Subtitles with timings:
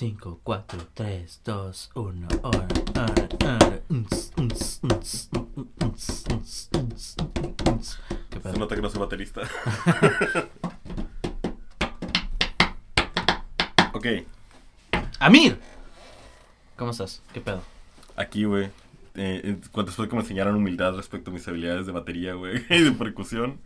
[0.00, 3.82] 5, 4, 3, 2, 1, ahora, ahora, ahora.
[3.90, 5.28] Uns, uns, uns,
[5.78, 7.16] uns, uns, uns,
[7.68, 8.00] uns.
[8.30, 9.42] ¿Qué Se nota que no soy baterista.
[13.92, 14.06] ok,
[15.18, 15.58] Amir,
[16.78, 17.22] ¿cómo estás?
[17.34, 17.62] ¿Qué pedo?
[18.16, 18.70] aquí, güey.
[19.16, 22.64] Eh, eh, cuando de que me enseñaran humildad respecto a mis habilidades de batería, güey,
[22.70, 23.60] y de percusión.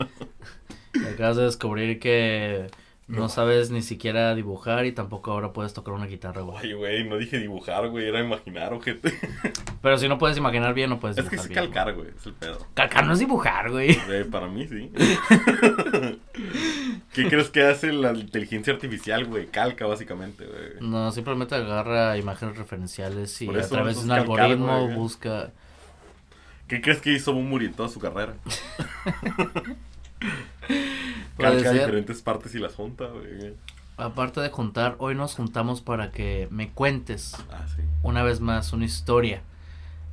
[1.12, 2.72] Acabas de descubrir que
[3.06, 6.56] no sabes ni siquiera dibujar y tampoco ahora puedes tocar una guitarra, güey.
[6.58, 9.12] Ay, güey, no dije dibujar, güey, era imaginar, ojete.
[9.82, 12.24] Pero si no puedes imaginar bien, no puedes Es que dibujar es calcar, güey, es
[12.24, 12.66] el pedo.
[12.72, 13.94] Calcar no es dibujar, güey.
[14.06, 14.90] Güey, para mí sí.
[17.12, 19.48] ¿Qué crees que hace la inteligencia artificial, güey?
[19.48, 20.80] Calca, básicamente, güey.
[20.80, 24.96] No, simplemente agarra imágenes referenciales y a través de un calcar, algoritmo güey.
[24.96, 25.52] busca...
[26.68, 28.36] ¿Qué crees que hizo Bumburi en toda su carrera?
[31.38, 33.54] Calca diferentes partes y las junta, güey.
[33.96, 37.82] Aparte de juntar, hoy nos juntamos para que me cuentes Ah, sí.
[38.02, 39.42] una vez más una historia,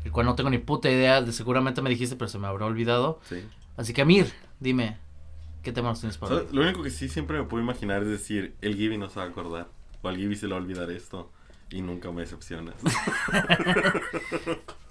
[0.06, 2.66] el cual no tengo ni puta idea, de seguramente me dijiste, pero se me habrá
[2.66, 3.20] olvidado.
[3.28, 3.44] Sí.
[3.78, 4.98] Así que Amir, dime,
[5.64, 6.40] ¿qué tema nos tienes para hoy?
[6.42, 6.54] ¿Sabes?
[6.54, 9.26] Lo único que sí siempre me puedo imaginar es decir, el Gibby no se va
[9.26, 9.68] a acordar.
[10.04, 11.32] O al Gibby se le va a olvidar esto.
[11.72, 12.76] Y nunca me decepcionas.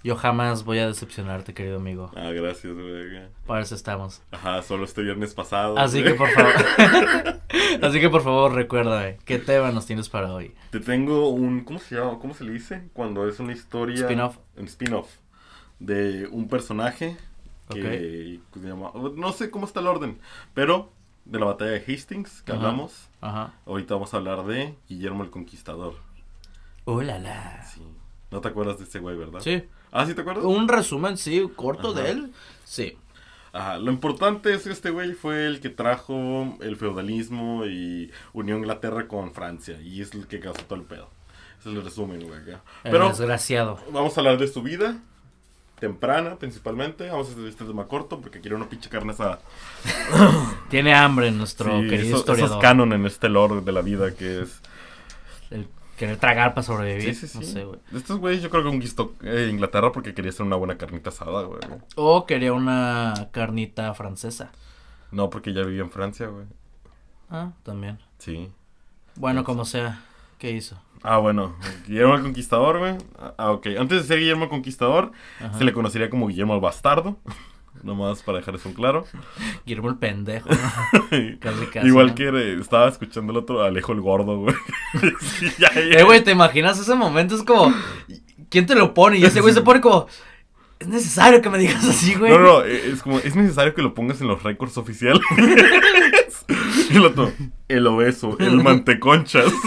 [0.02, 2.10] Yo jamás voy a decepcionarte, querido amigo.
[2.16, 3.20] ah, gracias, güey.
[3.46, 4.22] Para eso estamos.
[4.30, 5.78] Ajá, solo este viernes pasado.
[5.78, 6.12] Así güey.
[6.12, 6.52] que por favor,
[7.82, 10.54] así que por favor recuérdame, ¿qué tema nos tienes para hoy?
[10.70, 11.64] Te tengo un.
[11.64, 12.18] ¿Cómo se llama?
[12.18, 12.88] ¿Cómo se le dice?
[12.94, 13.96] Cuando es una historia.
[13.96, 14.38] Spin-off.
[14.56, 15.08] Un spin-off.
[15.78, 17.16] De un personaje.
[17.68, 18.90] Que se llama.
[19.16, 20.18] No sé cómo está el orden.
[20.54, 20.92] Pero
[21.26, 23.10] de la batalla de Hastings que hablamos.
[23.20, 23.52] Ajá.
[23.66, 25.94] Ahorita vamos a hablar de Guillermo el Conquistador.
[26.84, 27.64] ¡Oh, la, la!
[27.64, 27.82] Sí.
[28.30, 29.40] No te acuerdas de ese güey, ¿verdad?
[29.40, 30.44] Sí, Ah, ¿sí te acuerdas?
[30.44, 32.02] un resumen, sí, corto Ajá.
[32.02, 32.32] de él.
[32.64, 32.96] Sí.
[33.52, 38.56] Ajá, lo importante es que este güey fue el que trajo el feudalismo y unió
[38.56, 39.80] Inglaterra con Francia.
[39.82, 41.10] Y es el que causó todo el pedo.
[41.58, 42.40] Ese es el resumen, güey.
[42.84, 43.80] Pero desgraciado.
[43.92, 44.98] vamos a hablar de su vida.
[45.80, 47.08] Temprana, principalmente.
[47.08, 49.40] Vamos a hacer este tema corto porque quiero una pinche carne asada.
[50.70, 52.56] Tiene hambre nuestro Sí, querido eso, eso historiador.
[52.58, 54.60] es canon en este lore de la vida que es.
[55.50, 55.66] El
[56.00, 57.14] querer tragar para sobrevivir.
[57.14, 57.38] Sí, sí, sí.
[57.38, 57.78] No sé, güey.
[57.94, 61.42] Estos güeyes yo creo que conquistó eh, Inglaterra porque quería hacer una buena carnita asada,
[61.42, 61.60] güey.
[61.94, 64.50] O quería una carnita francesa.
[65.12, 66.46] No, porque ya vivía en Francia, güey.
[67.28, 67.98] Ah, también.
[68.18, 68.50] Sí.
[69.16, 70.02] Bueno, como sea.
[70.38, 70.80] ¿Qué hizo?
[71.02, 71.54] Ah, bueno,
[71.86, 72.94] Guillermo el Conquistador, güey.
[73.36, 73.66] Ah, ok.
[73.78, 75.58] Antes de ser Guillermo el Conquistador, Ajá.
[75.58, 77.18] se le conocería como Guillermo el Bastardo.
[77.82, 79.06] Nomás para dejar eso claro.
[79.66, 80.48] Guillermo el pendejo.
[80.50, 80.58] ¿no?
[81.40, 82.14] Casi, casi, Igual ¿no?
[82.14, 84.54] que estaba escuchando el otro Alejo el Gordo, güey.
[85.20, 85.80] Sí, ya, ya.
[85.80, 87.34] Eh, güey, ¿te imaginas ese momento?
[87.34, 87.72] Es como,
[88.48, 89.18] ¿quién te lo pone?
[89.18, 90.06] Y ese güey se pone como,
[90.80, 92.32] es necesario que me digas así, güey.
[92.32, 95.20] No, no, eh, es como, es necesario que lo pongas en los récords oficiales.
[96.90, 97.32] El otro,
[97.68, 99.44] el obeso, el manteconchas,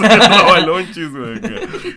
[0.57, 0.65] el
[1.11, 1.39] güey.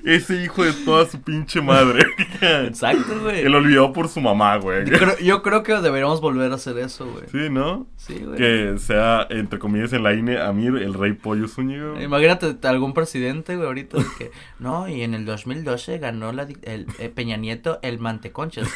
[0.05, 2.05] Ese hijo de toda su pinche madre.
[2.41, 3.41] Exacto, güey.
[3.41, 4.85] El olvidado por su mamá, güey.
[4.89, 7.25] Yo creo, yo creo que deberíamos volver a hacer eso, güey.
[7.31, 7.87] Sí, ¿no?
[7.97, 8.37] Sí, güey.
[8.39, 11.91] Que sea, entre comillas, en la INE, Amir, el rey pollo Zúñiga.
[11.93, 12.05] güey.
[12.05, 16.87] Imagínate algún presidente, güey, ahorita que, no, y en el 2012 ganó la, di- el,
[16.99, 18.69] eh, Peña Nieto el manteconchas.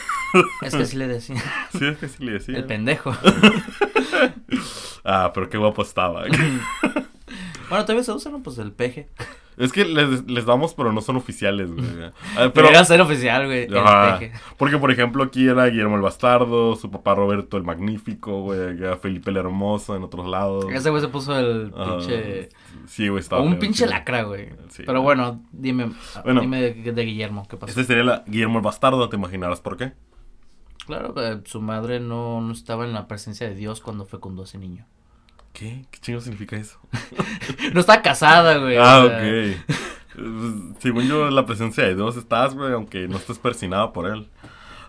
[0.63, 1.37] Es que así le decía,
[1.79, 2.57] Sí, es que sí le decía.
[2.57, 3.15] el pendejo.
[5.05, 6.25] Ah, pero qué guapo estaba.
[7.69, 8.43] Bueno, todavía se usa, ¿no?
[8.43, 9.09] Pues el peje.
[9.57, 11.87] es que les, les damos, pero no son oficiales, güey.
[12.37, 14.19] Ah, Pero Debería ser oficial, güey, el Ajá.
[14.19, 14.33] peje.
[14.57, 19.31] porque, por ejemplo, aquí era Guillermo el Bastardo, su papá Roberto el Magnífico, güey, Felipe
[19.31, 20.67] el Hermoso en otros lados.
[20.73, 21.99] Ese güey se puso el Ajá.
[21.99, 22.49] pinche...
[22.89, 23.91] Sí, güey, estaba un feo, pinche sí.
[23.91, 24.49] lacra, güey.
[24.71, 24.83] Sí.
[24.85, 25.93] Pero bueno, dime,
[26.25, 26.41] Bueno.
[26.41, 27.71] dime de, de Guillermo, ¿qué pasó?
[27.71, 29.93] Este sería la Guillermo el Bastardo, te imaginarás por qué.
[30.91, 34.45] Claro, eh, su madre no, no estaba en la presencia de Dios cuando fecundó a
[34.45, 34.85] ese niño.
[35.53, 35.85] ¿Qué?
[35.89, 36.81] ¿Qué chingo significa eso?
[37.73, 38.77] No está casada, güey.
[38.77, 39.23] o ah, sea, ok.
[39.23, 39.57] Eh,
[40.81, 44.29] Según yo, en la presencia de Dios estás, güey, aunque no estés persinada por él.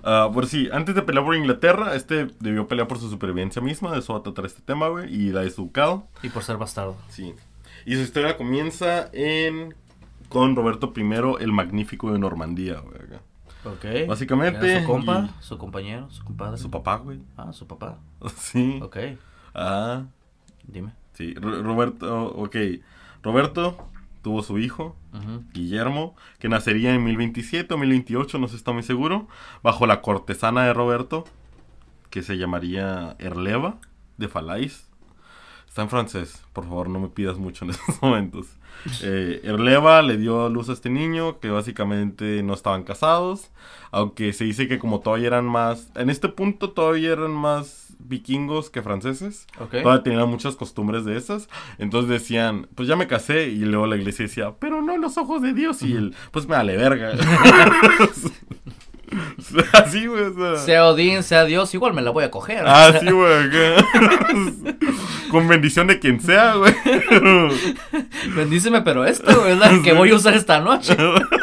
[0.04, 3.92] Ah, pues sí, antes de pelear por Inglaterra, este debió pelear por su supervivencia misma,
[3.92, 6.08] de eso va a tratar este tema, güey, y la de su ducado.
[6.24, 6.98] Y por ser bastardo.
[7.10, 7.36] Sí.
[7.86, 9.76] Y su historia comienza en
[10.30, 13.22] con Roberto I el Magnífico de Normandía, güey.
[13.66, 14.08] Ok.
[14.08, 16.58] Básicamente, Era Su compa, y- su compañero, su compadre.
[16.58, 17.20] Su papá, güey.
[17.38, 17.98] Ah, su papá.
[18.38, 18.80] Sí.
[18.82, 18.98] Ok,
[19.54, 20.04] Ah,
[20.68, 20.94] dime.
[21.14, 21.34] sí.
[21.36, 22.56] Ro- Roberto, ok.
[23.24, 23.78] Roberto
[24.22, 24.96] tuvo su hijo.
[25.54, 29.28] Guillermo, que nacería en 1027 o 1028, no se está muy seguro,
[29.62, 31.26] bajo la cortesana de Roberto,
[32.10, 33.78] que se llamaría Erleva
[34.18, 34.90] de Falais.
[35.72, 38.48] Está en francés, por favor, no me pidas mucho en estos momentos.
[39.04, 43.52] Eh, Erleva le dio luz a este niño, que básicamente no estaban casados,
[43.90, 48.70] aunque se dice que como todavía eran más, en este punto todavía eran más vikingos
[48.70, 49.82] que franceses, Ok.
[49.82, 51.48] todavía tenían muchas costumbres de esas,
[51.78, 55.18] entonces decían, pues ya me casé, y luego la iglesia decía, pero no en los
[55.18, 57.14] ojos de Dios, y él, pues me vale verga.
[59.74, 60.56] Así, güey, o sea.
[60.58, 62.64] Sea Odín, sea Dios, igual me la voy a coger.
[62.66, 63.50] Ah, sí, güey.
[65.32, 66.76] Con bendición de quien sea, güey.
[68.36, 69.72] Bendíceme, pero esto, ¿verdad?
[69.84, 70.96] Que voy a usar esta noche.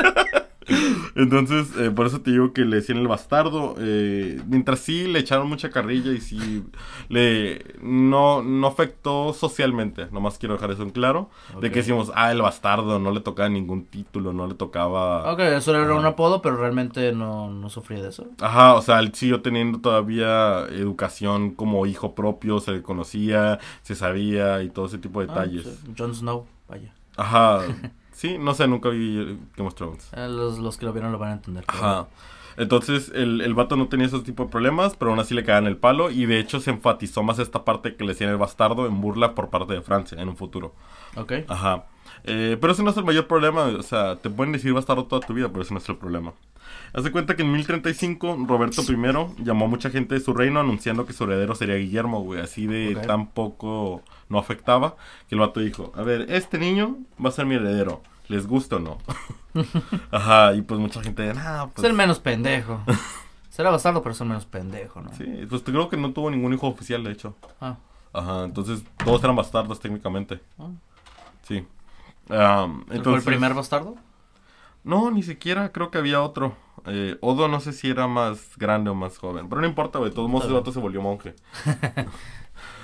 [1.19, 3.75] Entonces, eh, por eso te digo que le decían el bastardo.
[3.79, 6.65] eh, mientras sí le echaron mucha carrilla y sí
[7.09, 10.06] le no, no afectó socialmente.
[10.12, 11.29] Nomás quiero dejar eso en claro.
[11.61, 15.32] De que decimos, ah, el bastardo, no le tocaba ningún título, no le tocaba.
[15.32, 18.26] Ok, eso era un apodo, pero realmente no, no sufrí de eso.
[18.41, 23.94] Ajá, o sea, él siguió teniendo todavía educación como hijo propio, se le conocía, se
[23.94, 25.65] sabía y todo ese tipo de Ah, detalles.
[25.65, 26.94] sí, Jon Snow, vaya.
[27.17, 27.61] Ajá.
[28.19, 30.09] Sí, no sé, nunca vi Game of Thrones.
[30.12, 31.62] Eh, Los, los que lo vieron lo van a entender.
[31.67, 32.09] pero- Ajá.
[32.56, 35.69] Entonces, el, el vato no tenía ese tipo de problemas, pero aún así le cagaban
[35.69, 36.11] el palo.
[36.11, 39.37] Y de hecho, se enfatizó más esta parte que le decían el bastardo en burla
[39.37, 40.75] por parte de Francia en un futuro.
[41.15, 41.35] Ok.
[41.47, 41.85] Ajá.
[42.25, 43.67] Eh, pero ese no es el mayor problema.
[43.67, 46.32] O sea, te pueden decir bastardo toda tu vida, pero ese no es el problema.
[46.93, 50.59] Haz de cuenta que en 1035, Roberto I llamó a mucha gente de su reino
[50.59, 52.41] anunciando que su heredero sería Guillermo, güey.
[52.41, 54.96] Así de tan poco no afectaba
[55.28, 58.02] que el vato dijo: A ver, este niño va a ser mi heredero.
[58.28, 58.98] ¿Les gusta o no?
[60.10, 61.80] Ajá, y pues mucha gente, nah, pues.
[61.80, 62.80] Ser menos pendejo.
[63.50, 65.12] Será bastardo, pero ser menos pendejo, ¿no?
[65.14, 67.34] Sí, pues te creo que no tuvo ningún hijo oficial, de hecho.
[67.60, 67.76] Ah,
[68.12, 70.40] Ajá, entonces todos eran bastardos técnicamente.
[70.58, 70.69] ah.
[71.42, 71.66] Sí.
[72.26, 72.36] ¿Fue
[72.90, 73.96] entonces, el primer bastardo?
[74.84, 76.54] No, ni siquiera creo que había otro.
[76.86, 79.48] Eh, Odo no sé si era más grande o más joven.
[79.48, 80.10] Pero no importa, güey.
[80.10, 81.34] De todos modos, ese vato se volvió monje.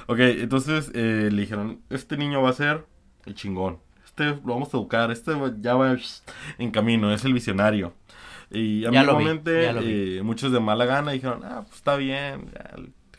[0.07, 2.87] ok, entonces eh, le dijeron: Este niño va a ser
[3.27, 3.79] el chingón.
[4.05, 5.11] Este lo vamos a educar.
[5.11, 5.97] Este ya va
[6.59, 7.13] en camino.
[7.13, 7.95] Es el visionario.
[8.51, 9.25] Y lo vi,
[10.19, 12.51] eh, muchos de mala gana dijeron: Ah, pues está bien.
[12.55, 12.71] ya,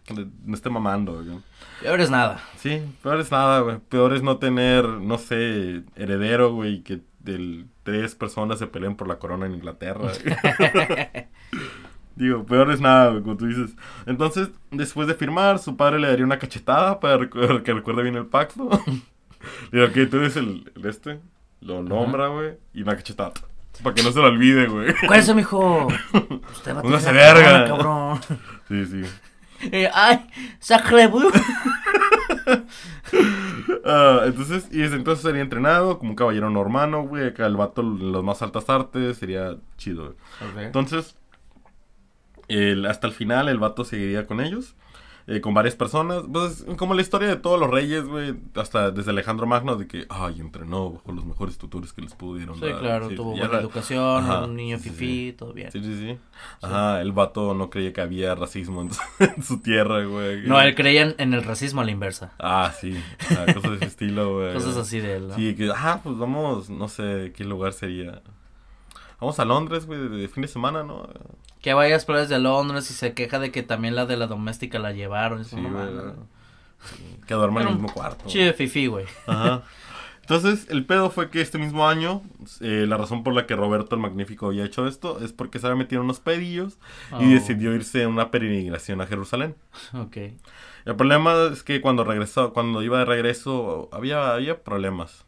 [0.06, 1.24] que le- no esté mamando.
[1.24, 1.40] güey".
[1.84, 2.40] Y ahora es nada.
[2.58, 3.80] Sí, peor es nada, güey.
[3.90, 9.08] Peor es no tener, no sé, heredero, güey, que del, tres personas se peleen por
[9.08, 10.12] la corona en Inglaterra.
[12.16, 13.76] Digo, peor es nada, güey, como tú dices.
[14.06, 18.16] Entonces, después de firmar, su padre le daría una cachetada para recu- que recuerde bien
[18.16, 18.70] el pacto.
[19.72, 21.20] Digo, ok, tú eres el, el este,
[21.62, 23.34] lo nombra, güey, y una cachetada.
[23.84, 24.94] Para que no se lo olvide, güey.
[25.08, 25.88] Cuídese, mijo.
[26.54, 27.68] Usted va a tener la verga.
[27.68, 28.20] cabrón.
[28.70, 29.02] Sí, sí.
[29.72, 30.26] Eh, ay,
[30.60, 31.32] sacre blue.
[33.84, 37.28] Ah, entonces, y desde entonces sería entrenado como un caballero normano, güey.
[37.28, 40.16] Acá el vato en las más altas artes sería chido,
[40.54, 40.66] güey.
[40.66, 41.16] Entonces,
[42.48, 44.76] el- hasta el final el vato seguiría con ellos,
[45.28, 46.24] eh, con varias personas.
[46.32, 50.06] Pues como la historia de todos los reyes, güey, hasta desde Alejandro Magno, de que,
[50.10, 52.80] ay, entrenó bajo los mejores tutores que les pudieron Sí, dar.
[52.80, 55.72] claro, Sí, tuvo buena era- educación, Ajá, un niño sí, fifí, todo bien.
[55.72, 56.18] Sí, sí, sí.
[56.62, 59.02] Ajá, el vato no creía que había racismo en su,
[59.36, 60.44] en su tierra, güey.
[60.48, 62.34] No, él creía en, en el racismo a la inversa.
[62.38, 62.96] Ah, sí,
[63.32, 64.54] ah, cosas de ese estilo, güey.
[64.54, 65.28] Cosas así de él.
[65.30, 65.36] ¿no?
[65.36, 68.22] Sí, que, ah, pues vamos, no sé qué lugar sería.
[69.20, 71.10] Vamos a Londres, güey, de, de fin de semana, ¿no?
[71.66, 74.18] Que vaya a las playas de Londres y se queja de que también la de
[74.18, 75.44] la doméstica la llevaron.
[75.46, 76.14] Sí, güey.
[77.26, 78.26] Que duerma en el mismo cuarto.
[78.28, 79.08] Chido fifí, güey.
[79.26, 79.64] Ajá.
[80.22, 82.22] Entonces, el pedo fue que este mismo año,
[82.62, 85.66] eh, la razón por la que Roberto el Magnífico había hecho esto es porque se
[85.66, 86.78] había metido en unos pedillos
[87.20, 89.56] y Oh, decidió irse en una peregrinación a Jerusalén.
[89.96, 90.18] Ok.
[90.86, 95.26] El problema es que cuando regresó, cuando iba de regreso, había, había problemas.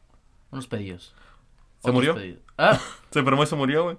[0.52, 1.16] Unos pedidos.
[1.80, 2.14] ¿Se Otros murió?
[2.14, 2.42] pedidos.
[2.60, 2.80] Ah,
[3.10, 3.98] Se enfermó y se murió, güey.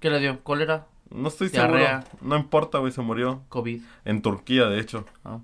[0.00, 0.42] ¿qué le dio?
[0.42, 0.86] ¿Cólera?
[1.10, 2.02] No estoy Diarrea.
[2.02, 2.18] seguro.
[2.22, 3.42] No importa, güey, se murió.
[3.48, 3.80] ¿COVID?
[4.04, 5.06] En Turquía, de hecho.
[5.24, 5.38] Ah.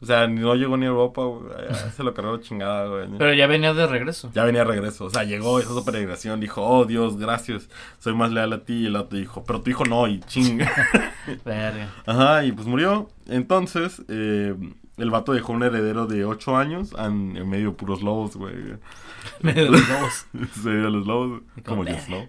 [0.00, 1.52] O sea, no llegó ni a Europa, güey.
[1.94, 3.08] Se lo cargó la chingada, güey.
[3.18, 4.32] Pero ya venía de regreso.
[4.34, 5.04] Ya venía de regreso.
[5.04, 6.40] O sea, llegó, hizo su peregrinación.
[6.40, 7.68] Dijo, oh, Dios, gracias.
[8.00, 8.72] Soy más leal a ti.
[8.72, 10.08] Y el otro dijo, pero tu hijo no.
[10.08, 10.58] Y ching.
[11.44, 11.92] Verga.
[12.04, 13.10] Ajá, y pues murió.
[13.28, 14.56] Entonces, eh,
[14.96, 18.54] el vato dejó un heredero de 8 años en, en medio de puros lobos, güey.
[19.40, 20.26] Medio de los dos.
[20.64, 21.42] Se dio a los lobos.
[21.64, 22.28] Como Jon Snow.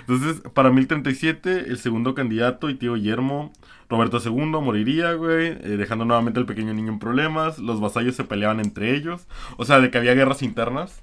[0.00, 3.52] Entonces, para 1037, el segundo candidato y tío Guillermo,
[3.88, 7.58] Roberto II, moriría, güey, eh, dejando nuevamente al pequeño niño en problemas.
[7.58, 9.26] Los vasallos se peleaban entre ellos.
[9.56, 11.02] O sea, de que había guerras internas.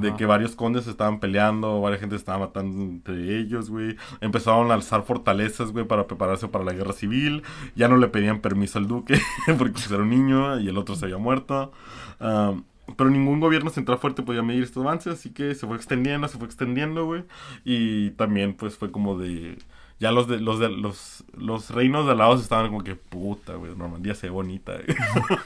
[0.00, 0.16] De Ajá.
[0.16, 3.96] que varios condes estaban peleando, varias gente se estaba matando entre ellos, güey.
[4.20, 7.44] Empezaron a alzar fortalezas, güey, para prepararse para la guerra civil.
[7.76, 9.20] Ya no le pedían permiso al duque,
[9.58, 11.70] porque pues, era un niño y el otro se había muerto.
[12.18, 12.64] Am,
[12.96, 16.38] pero ningún gobierno central fuerte podía medir estos avances, así que se fue extendiendo, se
[16.38, 17.24] fue extendiendo, güey.
[17.64, 19.58] Y también, pues, fue como de...
[19.98, 23.54] Ya los de los de los, los reinos de al lado estaban como que puta,
[23.54, 24.72] güey, Normandía se ve bonita.
[24.72, 24.86] güey".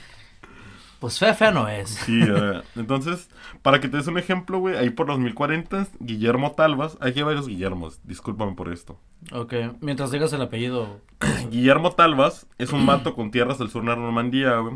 [1.01, 1.89] Pues fea, fea no es.
[1.89, 2.21] Sí,
[2.77, 3.31] entonces,
[3.63, 7.25] para que te des un ejemplo, güey, ahí por los 1040, Guillermo Talvas, aquí hay
[7.25, 8.99] varios Guillermos, discúlpame por esto.
[9.33, 11.01] Ok, mientras digas el apellido.
[11.51, 14.75] Guillermo Talvas es un mato con tierras del sur de Normandía, güey.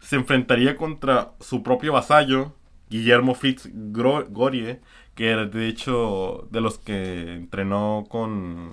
[0.00, 2.54] Se enfrentaría contra su propio vasallo,
[2.90, 4.80] Guillermo Fitz Gro- Gorie,
[5.14, 8.72] que era de hecho de los que entrenó con,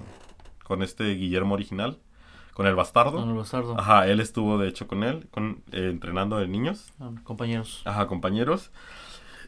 [0.63, 1.97] con este Guillermo original,
[2.53, 3.19] con el bastardo.
[3.19, 3.79] Don el bastardo.
[3.79, 6.93] Ajá, él estuvo de hecho con él, con, eh, entrenando de niños.
[6.99, 7.81] Ah, compañeros.
[7.85, 8.71] Ajá, compañeros.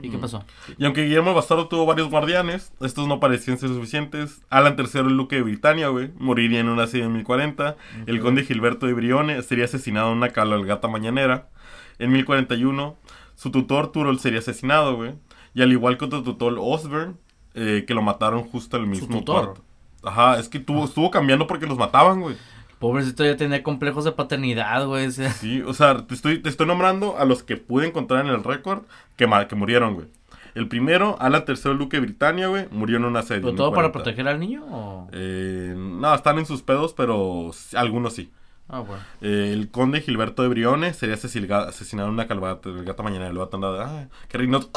[0.00, 0.42] ¿Y qué pasó?
[0.78, 4.40] Y aunque Guillermo Bastardo tuvo varios guardianes, estos no parecían ser suficientes.
[4.48, 7.76] Alan III, el duque de Britania, güey, moriría en una serie en 1040.
[8.06, 8.22] El Ok.
[8.22, 11.50] conde Gilberto de Brione sería asesinado en una cabalgata mañanera.
[11.98, 12.96] En 1041,
[13.34, 15.12] su tutor Turol sería asesinado, güey.
[15.54, 17.14] Y al igual que otro tutor Osborne,
[17.54, 19.44] eh, que lo mataron justo al mismo tutor?
[19.44, 19.64] cuarto.
[20.02, 22.36] Ajá, es que tuvo, estuvo cambiando porque los mataban, güey.
[22.78, 25.06] Pobrecito ya tenía complejos de paternidad, güey.
[25.06, 28.26] o sea, Sí, o sea, te estoy, te estoy nombrando a los que pude encontrar
[28.26, 28.82] en el récord
[29.16, 30.08] que, que murieron, güey.
[30.54, 33.42] El primero, Alan III, duque de Britania, güey, murió en una serie.
[33.42, 33.92] ¿Pero todo para 1040.
[33.92, 35.08] proteger al niño o...?
[35.12, 38.30] Eh, no, están en sus pedos, pero algunos sí.
[38.68, 39.02] Ah, bueno.
[39.20, 43.28] Eh, el conde Gilberto de Brione sería asesinado en una calvata, gata mañana.
[43.28, 44.60] El vato andaba, ah, qué reino.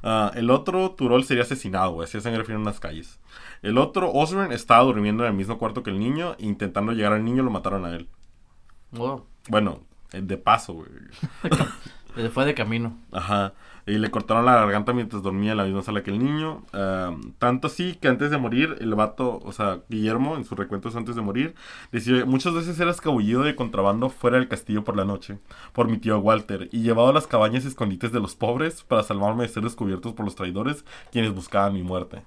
[0.00, 2.04] Ah, el otro, Turol, sería asesinado, güey.
[2.06, 3.18] Hacía sangre fría en unas calles.
[3.62, 6.34] El otro, Osborne, estaba durmiendo en el mismo cuarto que el niño.
[6.38, 8.08] e Intentando llegar al niño, lo mataron a él.
[8.96, 9.80] Oh, Bueno,
[10.12, 10.88] eh, de paso, güey.
[12.14, 12.96] se fue de camino.
[13.12, 13.52] Ajá.
[13.86, 16.62] Y le cortaron la garganta mientras dormía en la misma sala que el niño.
[16.74, 20.94] Ah, tanto así que antes de morir, el vato, o sea, Guillermo, en sus recuentos
[20.94, 21.54] antes de morir,
[21.90, 25.38] decía, muchas veces era escabullido de contrabando fuera del castillo por la noche,
[25.72, 29.02] por mi tío Walter, y llevado a las cabañas y escondites de los pobres para
[29.02, 32.22] salvarme de ser descubiertos por los traidores, quienes buscaban mi muerte.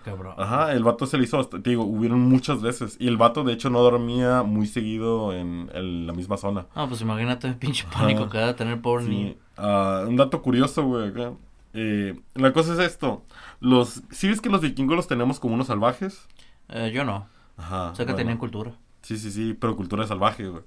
[0.00, 0.34] Cabrón.
[0.38, 3.44] Ajá, el vato se le hizo, hasta- te digo, hubieron muchas veces, y el vato
[3.44, 6.66] de hecho no dormía muy seguido en, en la misma zona.
[6.74, 8.30] Ah, pues imagínate, pinche pánico Ajá.
[8.30, 9.10] que da tener pobre Sí.
[9.10, 9.34] niño.
[9.56, 11.08] Ah, un dato curioso, güey.
[11.08, 11.32] acá.
[11.74, 13.22] Eh, la cosa es esto.
[13.60, 16.26] Los, ¿Sí ves que los vikingos los tenemos como unos salvajes?
[16.68, 17.26] Eh, yo no.
[17.56, 17.90] Ajá.
[17.90, 18.16] O sea que bueno.
[18.16, 18.72] tenían cultura.
[19.02, 20.62] Sí, sí, sí, pero cultura salvaje, güey.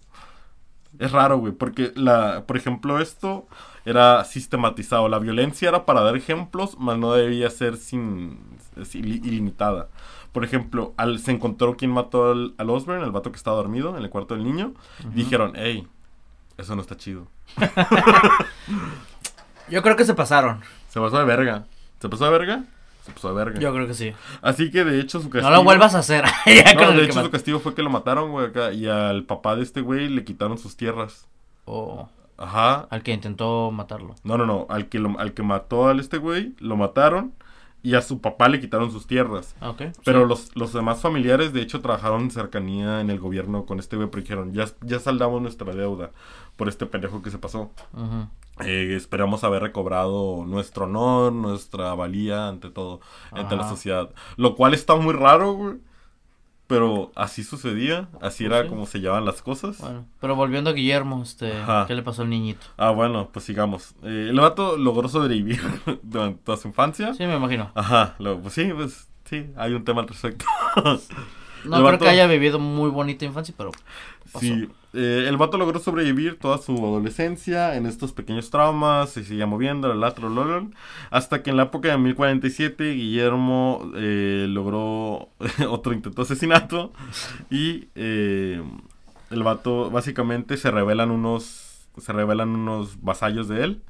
[0.97, 3.47] Es raro, güey, porque la, por ejemplo, esto
[3.83, 5.09] era sistematizado.
[5.09, 8.39] La violencia era para dar ejemplos, mas no debía ser sin,
[8.83, 9.87] sin- ilimitada.
[10.31, 13.95] Por ejemplo, al, se encontró quien mató al, al Osborne, el vato que estaba dormido
[13.97, 14.73] en el cuarto del niño.
[15.13, 15.87] Dijeron, hey,
[16.57, 17.27] eso no está chido.
[19.69, 20.61] Yo creo que se pasaron.
[20.89, 21.65] Se pasó de verga.
[21.99, 22.63] ¿Se pasó de verga?
[23.03, 23.59] Se pasó de verga.
[23.59, 24.13] Yo creo que sí.
[24.41, 25.49] Así que de hecho su castigo.
[25.49, 26.23] No lo vuelvas a hacer.
[26.75, 28.71] No, de hecho su castigo fue que lo mataron, güey, acá.
[28.73, 31.27] Y al papá de este güey le quitaron sus tierras.
[31.65, 32.87] O Ajá.
[32.89, 34.15] al que intentó matarlo.
[34.23, 34.67] No, no, no.
[34.69, 37.33] Al que, lo- al que mató al este güey, lo mataron.
[37.85, 39.55] Y a su papá le quitaron sus tierras.
[39.61, 39.83] Ah, ok.
[40.03, 40.27] Pero sí.
[40.27, 44.09] los, los demás familiares, de hecho, trabajaron en cercanía en el gobierno con este güey.
[44.09, 46.09] Porque dijeron, ya, ya saldamos nuestra deuda
[46.55, 47.69] por este pendejo que se pasó.
[47.93, 48.27] Ujú.
[48.65, 53.01] Eh, esperamos haber recobrado nuestro honor, nuestra valía ante todo,
[53.31, 53.69] ante la Ajá.
[53.69, 54.09] sociedad.
[54.37, 55.75] Lo cual está muy raro, güey.
[56.67, 58.69] Pero así sucedía, así era Sí.
[58.69, 59.77] como se llevaban las cosas.
[59.79, 61.85] Bueno, pero volviendo a Guillermo, este, Ajá.
[61.87, 62.65] ¿qué le pasó al niñito?
[62.77, 63.93] Ah, bueno, pues sigamos.
[64.03, 65.61] Eh, el vato logró sobrevivir
[66.03, 67.13] durante toda su infancia.
[67.13, 67.71] Sí, me imagino.
[67.75, 70.45] Ajá, lo- pues sí, pues sí, hay un tema al respecto.
[71.65, 73.71] No El creo vato- que haya vivido muy bonita infancia, pero
[74.31, 74.39] pasó.
[74.45, 79.45] Sí, eh, el vato logró sobrevivir toda su adolescencia en estos pequeños traumas, se seguía
[79.45, 80.71] moviendo, la latro, lolol,
[81.11, 85.29] hasta que en la época de 1047 Guillermo eh, logró
[85.69, 86.91] otro intento de asesinato
[87.49, 88.61] y eh,
[89.31, 93.81] el vato básicamente se revelan unos se revelan unos vasallos de él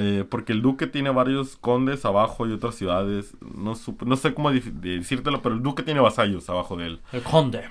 [0.00, 4.34] eh, porque el duque tiene varios condes abajo y otras ciudades no supe- no sé
[4.34, 7.64] cómo decírtelo pero el duque tiene vasallos abajo de él El conde.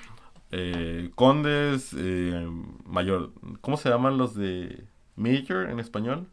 [0.51, 2.48] eh, condes, eh,
[2.86, 6.27] mayor, ¿cómo se llaman los de Major en español?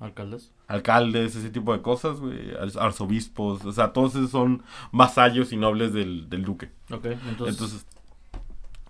[0.00, 0.50] Alcaldes.
[0.66, 5.56] Alcaldes, ese tipo de cosas, güey, ar- arzobispos, o sea, todos esos son vasallos y
[5.56, 6.70] nobles del, del duque.
[6.90, 7.48] Ok, entonces.
[7.54, 7.86] Entonces,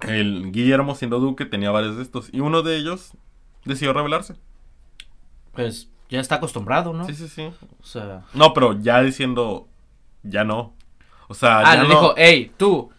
[0.00, 3.12] el Guillermo siendo duque tenía varios de estos y uno de ellos
[3.64, 4.34] decidió rebelarse.
[5.52, 7.06] pues ya está acostumbrado, ¿no?
[7.06, 7.50] Sí, sí, sí.
[7.82, 8.22] O sea.
[8.34, 9.66] No, pero ya diciendo,
[10.22, 10.74] ya no.
[11.28, 11.94] O sea, Ah, ya le no.
[11.94, 12.90] dijo, hey, tú,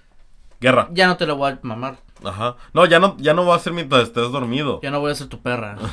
[0.60, 0.90] Guerra.
[0.92, 1.98] ya no te lo voy a mamar.
[2.24, 2.56] Ajá.
[2.74, 4.80] No, ya no, ya no va a ser mientras estés dormido.
[4.82, 5.78] Ya no voy a ser tu perra.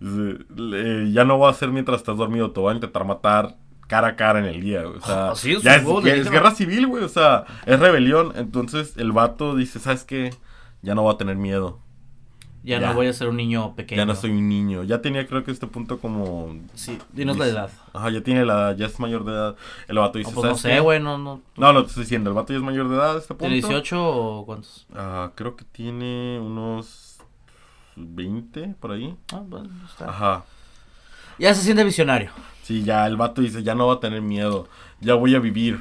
[0.00, 3.56] Sí, ya no va a ser mientras estás dormido, te voy a intentar matar
[3.88, 4.98] cara a cara en el día, güey.
[4.98, 6.50] O sea, sí, ya es, ya es guerra.
[6.52, 7.04] civil, güey.
[7.04, 8.32] O sea, es rebelión.
[8.36, 10.34] Entonces el vato dice, ¿sabes qué?
[10.82, 11.80] Ya no voy a tener miedo.
[12.62, 12.88] Ya, Ya.
[12.88, 14.02] no voy a ser un niño pequeño.
[14.02, 14.82] Ya no soy un niño.
[14.84, 16.54] Ya tenía, creo que este punto como.
[16.74, 17.70] Sí, dinos la edad.
[17.94, 19.56] Ajá, ya tiene la edad, ya es mayor de edad.
[19.88, 21.40] El vato dice, pues no ¿sabes sé, güey, no, no.
[21.56, 22.28] No, lo estoy diciendo.
[22.30, 23.44] El vato ya es mayor de edad a este punto.
[23.46, 24.86] ¿Tiene 18 o cuántos?
[24.94, 27.18] Ah, creo que tiene unos
[27.96, 29.16] 20 por ahí.
[29.32, 30.08] Ah, bueno, está.
[30.10, 30.44] Ajá.
[31.38, 32.30] Ya se siente visionario.
[32.62, 34.68] Sí, ya el vato dice, ya no va a tener miedo,
[35.00, 35.80] ya voy a vivir.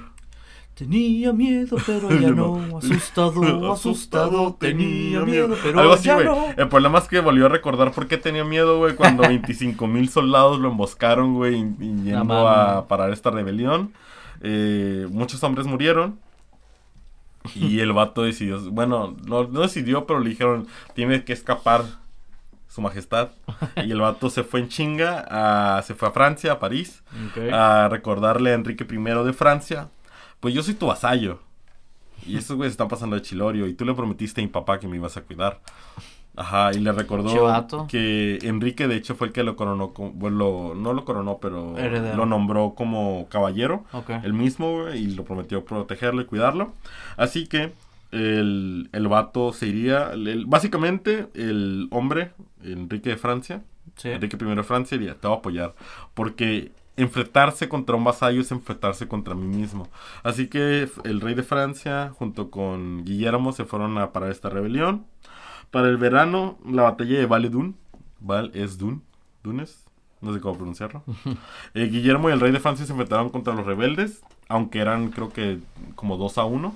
[0.79, 2.77] Tenía miedo, pero Ya no.
[2.77, 4.55] Asustado, asustado.
[4.59, 6.25] Tenía miedo, pero Algo así, ya güey.
[6.25, 6.45] no.
[6.57, 10.09] El problema es que volvió a recordar por qué tenía miedo, güey, cuando 25 mil
[10.09, 13.91] soldados lo emboscaron, güey, y, y yendo a parar esta rebelión.
[14.41, 16.17] Eh, muchos hombres murieron.
[17.55, 21.83] Y el vato decidió, bueno, no, no decidió, pero le dijeron, tiene que escapar
[22.67, 23.29] su majestad.
[23.77, 25.25] Y el vato se fue en chinga,
[25.77, 27.01] a- se fue a Francia, a París.
[27.51, 29.89] A recordarle a Enrique I de Francia,
[30.39, 31.39] pues yo soy tu vasallo.
[32.25, 34.87] Y esos güeyes están pasando de chilorio y tú le prometiste a mi papá que
[34.87, 35.61] me ibas a cuidar.
[36.35, 37.87] Ajá, y le recordó Chivato.
[37.87, 42.15] que Enrique de hecho fue el que lo coronó, bueno, no lo coronó, pero Heredero.
[42.15, 43.83] lo nombró como caballero.
[43.91, 44.09] Ok.
[44.23, 46.73] El mismo, güey, y lo prometió protegerlo y cuidarlo.
[47.17, 47.73] Así que
[48.11, 52.31] el, el vato se iría, el- básicamente el hombre,
[52.63, 53.63] Enrique de Francia,
[53.95, 54.07] Sí.
[54.09, 55.75] Enrique I de Francia diría, te voy a apoyar.
[56.13, 56.71] Porque
[57.01, 59.87] enfrentarse contra un vasallo es enfrentarse contra mí mismo.
[60.23, 65.05] Así que el rey de Francia, junto con Guillermo, se fueron a parar esta rebelión.
[65.71, 67.75] Para el verano, la batalla de Val-es-Dun.
[68.19, 69.03] Val es Dun.
[69.43, 69.85] Dunes.
[70.21, 71.03] No sé cómo pronunciarlo.
[71.73, 74.21] Eh, Guillermo y el rey de Francia se enfrentaron contra los rebeldes.
[74.47, 75.59] Aunque eran, creo que,
[75.95, 76.75] como 2 a 1.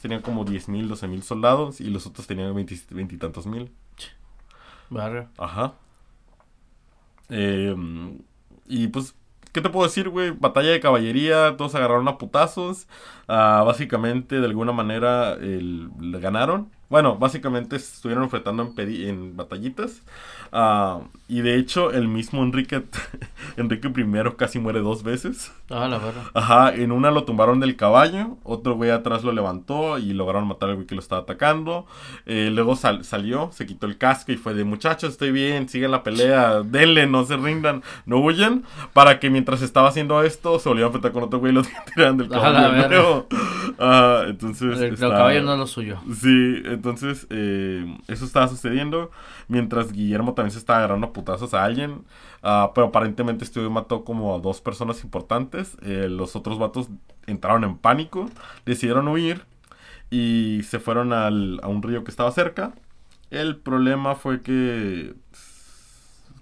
[0.00, 1.80] Tenían como 10.000, 12.000 soldados.
[1.80, 3.72] Y los otros tenían 20 veintitantos mil.
[4.90, 5.28] Barrio.
[5.36, 5.74] Ajá.
[7.28, 7.74] Eh,
[8.66, 9.14] y pues,
[9.52, 10.30] ¿qué te puedo decir, güey?
[10.32, 12.88] Batalla de caballería, todos agarraron a putazos.
[13.28, 16.70] Ah, básicamente, de alguna manera, el- le ganaron.
[16.88, 20.02] Bueno, básicamente estuvieron enfrentando en, pedi- en batallitas.
[20.52, 22.82] Ah, y de hecho, el mismo Enrique,
[23.58, 24.04] Enrique I
[24.38, 25.52] casi muere dos veces.
[25.68, 26.22] Ah, la verdad.
[26.32, 30.70] Ajá, en una lo tumbaron del caballo, otro güey atrás lo levantó y lograron matar
[30.70, 31.84] al güey que lo estaba atacando.
[32.24, 35.90] Eh, luego sal- salió, se quitó el casco y fue de muchachos, estoy bien, sigan
[35.90, 38.64] la pelea, denle, no se rindan, no huyan.
[38.94, 41.62] Para que mientras estaba haciendo esto, se volvió a enfrentar con otro güey y lo
[41.94, 42.88] tiraron del la caballo.
[42.88, 43.26] nuevo.
[43.78, 45.98] Ah, entonces, El, está- caballo no es lo suyo.
[46.18, 49.10] Sí, entonces eh, eso estaba sucediendo
[49.48, 52.04] mientras Guillermo también se estaba agarrando a putazos a alguien.
[52.42, 55.76] ah, pero aparentemente este mató como a dos personas importantes.
[55.82, 56.88] eh, los otros vatos
[57.26, 58.30] entraron en pánico,
[58.64, 59.44] decidieron huir
[60.10, 62.72] y se fueron al- a un río que estaba cerca.
[63.30, 65.14] El problema fue que...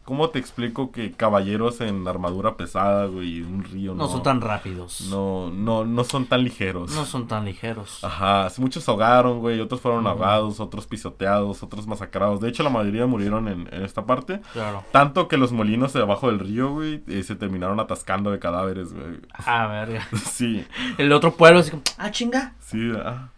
[0.07, 5.01] ¿Cómo te explico que caballeros en armadura pesada, güey, un río No, son tan rápidos.
[5.11, 6.95] No, no, no son tan ligeros.
[6.95, 8.03] No son tan ligeros.
[8.05, 10.09] Ajá, muchos se ahogaron, güey, otros fueron Ujú.
[10.11, 12.41] ahogados, otros pisoteados, otros masacrados.
[12.41, 14.41] De hecho, la mayoría murieron en, en esta parte.
[14.53, 14.85] Claro.
[14.93, 18.93] Tanto que los molinos de abajo del río, güey, eh, se terminaron atascando de cadáveres,
[18.93, 19.19] güey.
[19.35, 20.07] Ah, verga.
[20.25, 20.65] Sí,
[20.99, 22.53] El otro pueblo así como, ah, chinga.
[22.61, 23.29] sí, ah,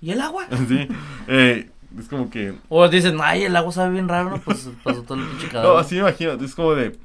[0.00, 0.46] ¿Y el agua?
[0.68, 0.86] sí.
[1.26, 2.54] Eh, es como que...
[2.68, 4.38] O dicen, ay, el agua sabe bien raro, ¿no?
[4.40, 5.78] Pues pasó todo el pinche No, cadáver.
[5.80, 6.98] así me imagino, es como de...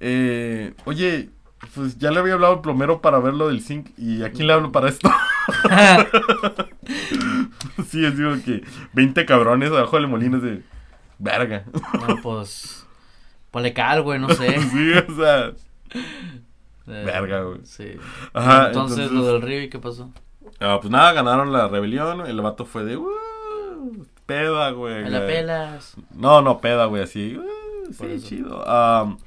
[0.00, 1.30] eh, oye,
[1.74, 3.88] pues ya le había hablado al plomero para ver lo del zinc.
[3.96, 5.10] ¿Y a quién le hablo para esto?
[7.88, 10.62] sí, es digo que 20 cabrones abajo del molino es de
[11.18, 11.64] verga.
[12.06, 12.86] No, pues.
[13.50, 14.60] Ponle cal, güey, no sé.
[14.70, 15.52] sí, o sea.
[16.86, 17.60] Eh, Verga, güey.
[17.64, 17.92] Sí.
[18.32, 20.10] Ajá, entonces, entonces- lo del río, ¿y qué pasó?
[20.60, 22.26] Ah, pues nada, ganaron la rebelión.
[22.26, 22.96] El vato fue de.
[22.96, 25.02] "Uh, peda, güey.
[25.04, 25.94] Me la pelas.
[26.14, 27.36] No, no, peda, güey, así.
[27.38, 28.26] "Uh, sí, eso.
[28.28, 28.68] chido.
[28.68, 29.18] Am,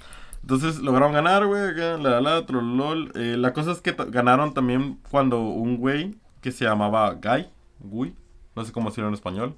[0.41, 1.73] entonces lograron ganar, güey.
[1.75, 3.11] La, la, la, trololol.
[3.15, 7.47] Eh, la cosa es que ganaron también cuando un güey que se llamaba Guy.
[7.79, 8.15] Guy.
[8.55, 9.55] No sé cómo decirlo en español.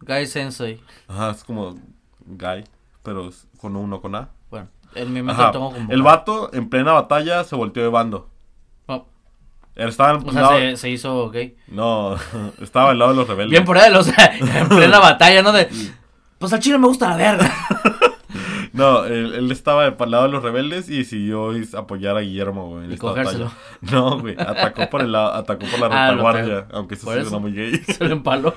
[0.00, 0.80] Guy Sensei.
[1.08, 1.74] Ajá, es como
[2.24, 2.64] Guy,
[3.02, 4.28] pero con uno con A.
[4.50, 5.52] Bueno, en mi mente Ajá.
[5.52, 5.74] como.
[5.88, 8.30] El vato en plena batalla se volteó de bando.
[9.78, 11.56] Estaba o sea, lado- se, se hizo gay.
[11.68, 12.16] No,
[12.60, 13.50] estaba al lado de los rebeldes.
[13.52, 15.52] Bien por él, o sea, en plena batalla, ¿no?
[15.52, 15.68] De.
[16.38, 17.52] Pues al chile me gusta la verga.
[18.74, 22.84] No, él, él estaba al lado de los rebeldes y decidió apoyar a Guillermo, güey.
[22.84, 23.46] en Y esta cogérselo.
[23.46, 23.58] batalla.
[23.92, 27.30] No, güey, atacó por el lado, atacó por la Ah, retaguardia, aunque eso eso.
[27.30, 27.76] suena muy gay.
[27.78, 28.54] Se lo empaló.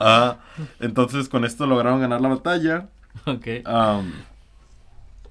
[0.00, 0.38] ah,
[0.80, 2.88] entonces con esto lograron ganar la batalla.
[3.24, 3.46] ok.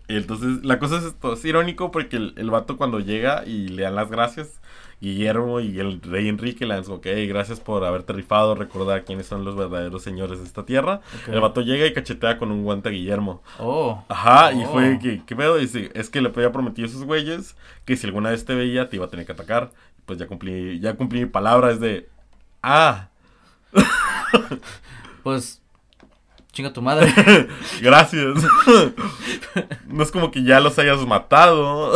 [0.07, 3.67] Y entonces, la cosa es esto, es irónico porque el, el vato cuando llega y
[3.67, 4.61] le dan las gracias,
[4.99, 9.55] Guillermo y el rey Enrique le "Hey, gracias por haberte rifado, recordar quiénes son los
[9.55, 11.01] verdaderos señores de esta tierra.
[11.23, 11.33] Ok.
[11.33, 13.43] El vato llega y cachetea con un guante a Guillermo.
[13.59, 14.03] Oh.
[14.09, 14.71] Ajá, y Oh.
[14.71, 15.57] fue que, ¿qué pedo?
[15.57, 17.55] Dice, es que le había prometido a esos güeyes
[17.85, 19.71] que si alguna vez te veía te iba a tener que atacar.
[20.05, 22.09] Pues ya cumplí, ya cumplí mi palabra, es de,
[22.63, 23.09] ah,
[25.23, 25.61] Pues.
[26.53, 27.13] Chinga tu madre.
[27.81, 28.43] gracias.
[29.87, 31.93] no es como que ya los hayas matado.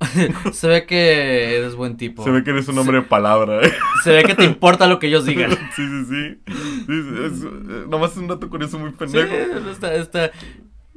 [0.52, 2.24] Se ve que eres buen tipo.
[2.24, 3.60] Se ve que eres un hombre de palabra.
[3.62, 3.72] ¿eh?
[4.04, 5.50] Se ve que te importa lo que ellos digan.
[5.50, 6.40] sí, sí, sí.
[6.46, 9.70] Sí, sí, es, eh, nomás es un dato curioso muy Sí, pendejo.
[9.70, 10.30] está, está,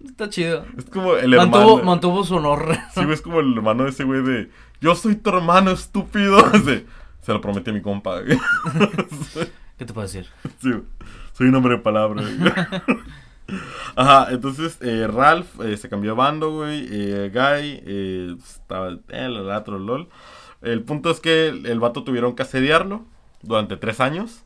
[0.05, 0.65] está chido.
[0.77, 1.51] Es como el hermano.
[1.51, 2.75] Mantuvo, mantuvo su honor.
[2.93, 6.37] Sí, es como el hermano de ese güey de, yo soy tu hermano, estúpido.
[6.53, 6.85] Ese,
[7.21, 8.21] se lo prometí a mi compa.
[8.23, 10.27] ¿Qué te puedo decir?
[10.61, 10.71] Sí,
[11.33, 12.21] soy un hombre de palabra.
[13.95, 16.87] Ajá, entonces eh, Ralph eh, se cambió de bando, güey.
[16.89, 20.09] eh, Guy eh, estaba el otro LOL.
[20.61, 23.03] El punto es que el, el vato tuvieron que asediarlo
[23.41, 24.43] durante tres años.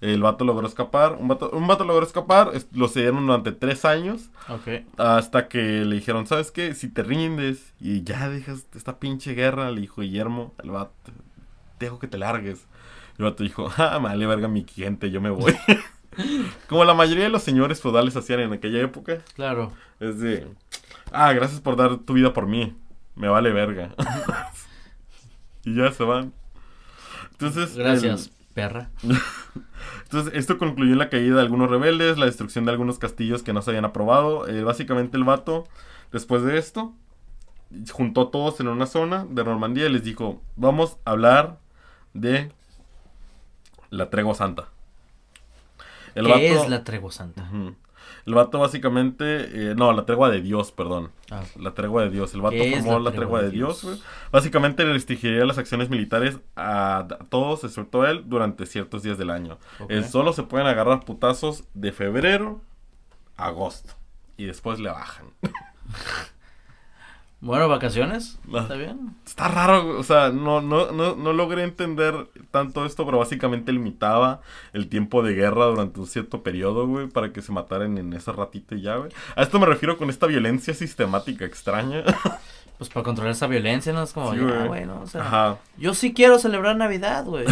[0.00, 1.16] El vato logró escapar.
[1.18, 2.50] Un vato, un vato logró escapar.
[2.52, 4.28] es- Lo asediaron durante tres años.
[4.48, 4.84] Ok.
[4.98, 6.74] Hasta que le dijeron, ¿sabes qué?
[6.74, 10.92] Si te rindes y ya dejas esta pinche guerra, le dijo Guillermo, el vato,
[11.78, 12.66] dejo que te largues.
[13.18, 15.56] El vato dijo, ah, vale verga mi gente, yo me voy.
[16.68, 19.72] Como la mayoría de los señores feudales hacían en aquella época, Claro.
[20.00, 20.46] es de,
[21.12, 22.74] ah, gracias por dar tu vida por mí,
[23.14, 23.94] me vale verga.
[25.64, 26.32] y ya se van.
[27.32, 28.90] Entonces, Gracias, el- perra.
[30.04, 33.52] entonces, esto concluyó en la caída de algunos rebeldes, la destrucción de algunos castillos que
[33.52, 34.48] no se habían aprobado.
[34.48, 35.64] Eh, básicamente el vato,
[36.12, 36.94] después de esto,
[37.92, 41.58] juntó a todos en una zona de Normandía y les dijo, vamos a hablar
[42.14, 42.50] de
[43.90, 44.68] la tregua santa.
[46.16, 47.48] El ¿Qué vato- es la tregua santa?
[48.24, 51.12] El vato básicamente, eh, no, la tregua de Dios, perdón.
[51.30, 52.34] Ah, La tregua de Dios.
[52.34, 54.04] El vato ¿Qué es formó la la tregua de tregua de Dios, Dios?
[54.32, 59.18] Básicamente le restringiría las acciones militares a, a todos, excepto a él, durante ciertos días
[59.18, 59.58] del año.
[59.88, 62.60] Él solo se pueden agarrar putazos de febrero
[63.36, 63.94] a agosto.
[64.36, 65.26] Y después le bajan.
[67.40, 68.38] Bueno, vacaciones.
[68.52, 68.60] Ah.
[68.60, 69.14] ¿Está bien?
[69.26, 74.40] Está raro, o sea, no, no, no, no logré entender tanto esto, pero básicamente limitaba
[74.72, 78.32] el tiempo de guerra durante un cierto periodo, güey, para que se mataran en ese
[78.32, 79.10] ratito y ya, güey.
[79.36, 82.02] A esto me refiero con esta violencia sistemática extraña.
[82.78, 84.02] Pues para controlar esa violencia, ¿no?
[84.02, 84.84] Es como, Sí, ya, güey.
[84.84, 85.00] ¿no?
[85.00, 87.46] O sea, Ajá, yo sí quiero celebrar Navidad, güey.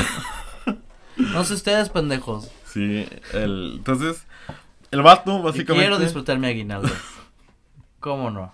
[1.17, 2.51] no sé ustedes, pendejos.
[2.67, 3.09] sí.
[3.33, 4.27] El, entonces,
[4.91, 5.87] el vato, Y básicamente...
[5.89, 6.91] quiero disfrutar mi aguinaldo.
[8.01, 8.53] ¿Cómo no?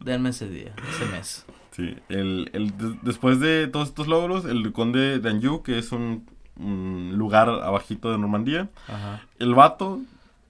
[0.00, 1.44] Denme ese día, ese mes.
[1.72, 5.92] Sí, el, el- de- después de todos estos logros, el conde de Anjou, que es
[5.92, 9.22] un, un lugar abajito de Normandía, Ajá.
[9.38, 10.00] el vato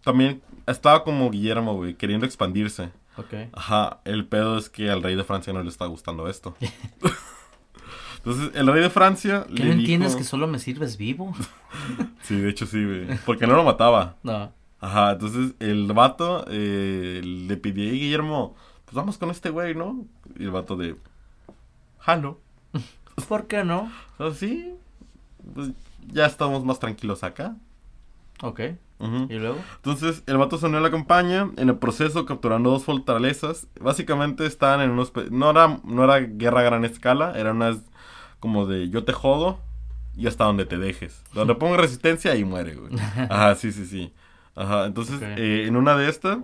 [0.03, 2.91] también estaba como Guillermo, güey, queriendo expandirse.
[3.17, 3.35] Ok.
[3.53, 6.57] Ajá, el pedo es que al rey de Francia no le está gustando esto.
[8.19, 11.35] Entonces, el rey de Francia ¿Qué le no entiendes que solo me sirves vivo?
[12.23, 13.07] Sí, de hecho sí, güey.
[13.25, 14.17] Porque no lo mataba.
[14.23, 14.53] No.
[14.81, 18.57] Ajá, entonces el vato eh, le pidió a Guillermo,
[18.91, 20.05] pues vamos con este güey, ¿no?
[20.37, 20.97] Y el vato de,
[22.01, 22.41] jalo.
[23.29, 23.89] ¿Por qué no?
[24.19, 24.75] O sea, sí,
[25.55, 25.71] pues
[26.13, 27.55] ya estamos más tranquilos acá.
[28.43, 28.61] Ok.
[28.99, 29.29] Ujú.
[29.31, 29.59] ¿Y luego?
[29.77, 33.69] Entonces, el vato se unió a la campaña, en el proceso capturando dos fortalezas.
[33.81, 35.13] Básicamente estaban en unos...
[35.31, 37.79] No era, no era guerra a gran escala, era unas
[38.41, 39.61] como de yo te jodo
[40.17, 41.23] y hasta donde te dejes.
[41.33, 42.93] Donde ponga resistencia, ahí muere, güey.
[43.31, 44.13] Ajá, sí, sí, sí.
[44.57, 45.23] Ajá, entonces, Ok.
[45.37, 46.39] eh, en una de estas,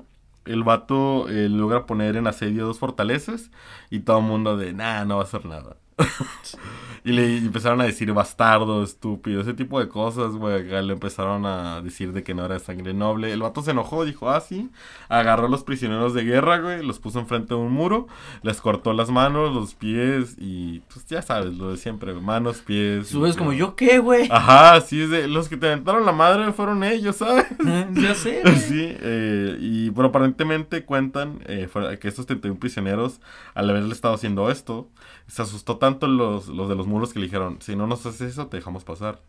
[0.46, 3.50] el vato eh, logra poner en asedio dos fortalezas
[3.90, 5.76] y todo el mundo de, nah, no va a hacer nada.
[7.06, 10.64] Y le empezaron a decir bastardo, estúpido, ese tipo de cosas, güey.
[10.64, 13.32] Le empezaron a decir de que no era de sangre noble.
[13.32, 14.70] El vato se enojó, dijo, ah, sí.
[15.08, 18.08] Agarró a los prisioneros de guerra, güey, los puso enfrente de un muro,
[18.42, 23.06] les cortó las manos, los pies y, pues ya sabes, lo de siempre, manos, pies.
[23.06, 24.26] Subes como, ¿yo qué, güey?
[24.28, 27.46] Ajá, sí, es de, los que te aventaron la madre fueron ellos, ¿sabes?
[27.92, 28.56] ya sé, güey.
[28.56, 31.68] Sí, eh, y bueno, aparentemente cuentan eh,
[32.00, 33.20] que estos 31 prisioneros,
[33.54, 34.88] al haberle estado haciendo esto,
[35.28, 38.32] se asustó tanto los, los de los muros que le dijeron, si no nos haces
[38.32, 39.20] eso, te dejamos pasar.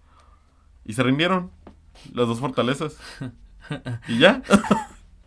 [0.85, 1.51] Y se rindieron,
[2.13, 2.97] las dos fortalezas.
[4.07, 4.41] Y ya,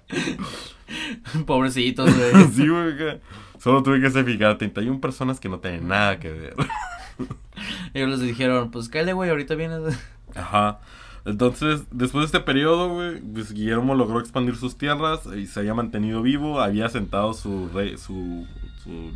[1.47, 2.49] Pobrecitos, güey.
[2.53, 3.21] sí, güey.
[3.59, 6.57] Solo tuve que sacrificar a 31 personas que no tienen nada que ver.
[7.93, 9.99] Ellos les dijeron, pues cállate, güey, ahorita vienes.
[10.35, 10.81] Ajá.
[11.27, 15.75] Entonces, después de este periodo, güey, pues Guillermo logró expandir sus tierras y se había
[15.75, 18.47] mantenido vivo, había asentado su rey, su,
[18.83, 19.13] su,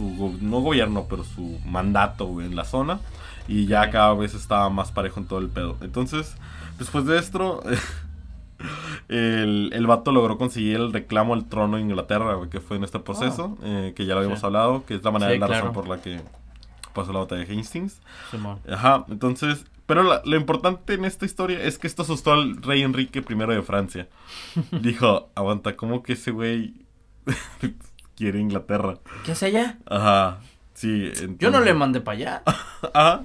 [0.00, 3.00] su no gobierno, pero su mandato, güey, en la zona
[3.48, 3.90] y ya Ok.
[3.92, 5.76] cada vez estaba más parejo en todo el pedo.
[5.82, 6.36] Entonces,
[6.78, 7.62] después de esto,
[9.08, 12.84] el, el vato logró conseguir el reclamo al trono de Inglaterra, güey, que fue en
[12.84, 14.46] este proceso, eh, que ya lo habíamos Sí.
[14.46, 15.60] hablado, que es la manera, Sí, la claro.
[15.68, 16.20] razón por la que
[16.94, 18.00] pasó la batalla de Hastings.
[18.70, 22.82] Ajá, entonces, pero la- lo importante en esta historia es que esto asustó al rey
[22.82, 24.08] Enrique I de Francia.
[24.82, 26.74] Dijo, aguanta, ¿cómo que ese güey
[28.20, 28.98] quiere Inglaterra?
[29.24, 29.78] ¿Qué hace allá?
[29.86, 30.40] Ajá,
[30.74, 31.10] sí.
[31.38, 32.42] Yo no le mandé para allá.
[32.94, 33.22] Ajá,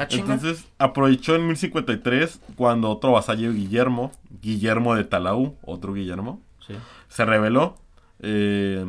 [0.00, 6.74] Ah, entonces aprovechó en 1053 cuando otro vasallo Guillermo, Guillermo de Talaú, otro Guillermo, Sí.
[7.08, 7.76] se rebeló.
[8.20, 8.84] Eh,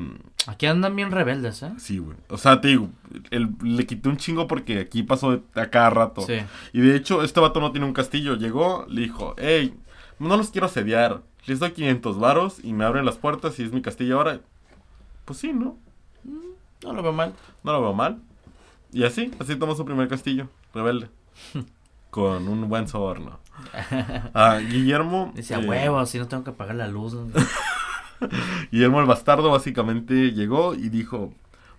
[0.48, 1.72] Aquí andan bien rebeldes, ¿eh?
[1.78, 2.16] sí, güey.
[2.30, 2.90] O sea, te digo,
[3.32, 6.22] él, le quité un chingo porque aquí pasó de- a cada rato.
[6.22, 6.38] Sí.
[6.74, 8.36] Y de hecho, este vato no tiene un castillo.
[8.36, 9.74] Llegó, le dijo, hey,
[10.20, 11.22] no los quiero asediar.
[11.48, 14.42] Les doy 500 varos y me abren las puertas y es mi castillo ahora.
[15.30, 15.78] Pues sí, ¿no?
[16.84, 17.36] No lo veo mal.
[17.64, 18.20] No lo veo mal.
[18.92, 21.08] Y así, así tomó su primer castillo, rebelde.
[22.10, 23.38] Con un buen soborno.
[24.34, 25.32] Ah, Guillermo.
[25.36, 27.16] Dice, a eh, huevo, si no tengo que pagar la luz.
[28.72, 31.32] Guillermo el Bastardo básicamente llegó y dijo,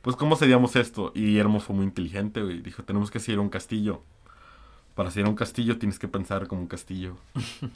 [0.03, 1.11] pues ¿cómo seríamos esto?
[1.17, 2.61] Y Guillermo fue muy inteligente, güey.
[2.61, 4.05] Dijo, tenemos que hacer un castillo.
[4.95, 7.17] Para hacer un castillo tienes que pensar como un castillo.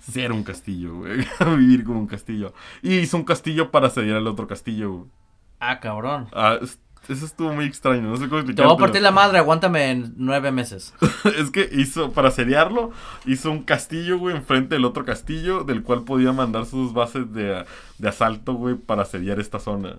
[0.01, 1.27] Ser un castillo, güey.
[1.59, 2.55] Vivir como un castillo.
[2.81, 5.24] Y hizo un castillo para asediar al otro castillo, güey.
[5.71, 6.29] Ah, cabrón.
[6.33, 9.39] Ah, es- eso estuvo muy extraño, no sé cómo Te voy a partir la madre,
[9.39, 10.95] aguántame en nueve meses.
[11.39, 12.93] es que hizo, para asediarlo,
[13.27, 17.65] hizo un castillo, güey, enfrente del otro castillo, del cual podía mandar sus bases de,
[17.99, 19.97] de asalto, güey, para asediar esta zona.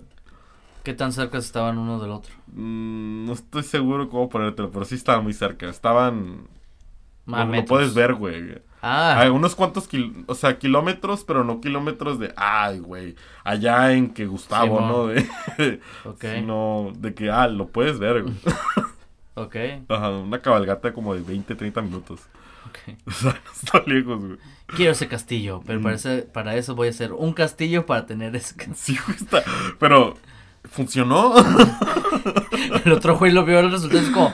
[0.82, 2.32] ¿Qué tan cerca estaban uno del otro?
[2.52, 5.68] Mm, no estoy seguro cómo ponértelo, pero sí estaban muy cerca.
[5.68, 6.48] Estaban.
[7.26, 8.62] Lo, lo puedes ver, güey.
[8.88, 14.10] Ah, unos cuantos kil- o sea, kilómetros, pero no kilómetros de, ay, güey, allá en
[14.14, 14.80] que Gustavo.
[14.80, 15.06] ¿no?
[15.08, 15.26] De,
[16.04, 16.20] ok.
[16.34, 18.34] Sino de que, ah, lo puedes ver, güey.
[19.38, 19.54] Ok,
[19.88, 22.20] Ajá, una cabalgata como de 20, 30 minutos.
[22.66, 22.96] ok.
[23.06, 24.38] O sea, está lejos, güey.
[24.68, 25.82] Quiero ese castillo, pero Mm.
[25.82, 29.02] para, ese- para eso voy a hacer un castillo para tener ese castillo.
[29.06, 29.42] Sí, está.
[29.78, 30.16] Pero,
[30.70, 31.34] ¿funcionó?
[32.84, 34.32] El otro güey lo vio el resultado es como,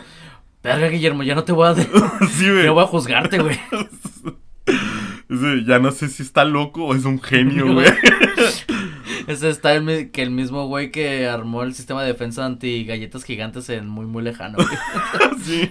[0.63, 1.75] verga Guillermo, ya no te voy a...
[1.75, 2.69] sí, güey.
[2.69, 3.59] Voy a juzgarte, güey.
[5.29, 7.89] Ese, ya no sé si está loco o es un genio, güey.
[9.27, 13.25] Ese está el, que el mismo güey que armó el sistema de defensa anti galletas
[13.25, 14.59] gigantes en muy, muy lejano.
[14.59, 14.69] güey.
[15.43, 15.71] sí.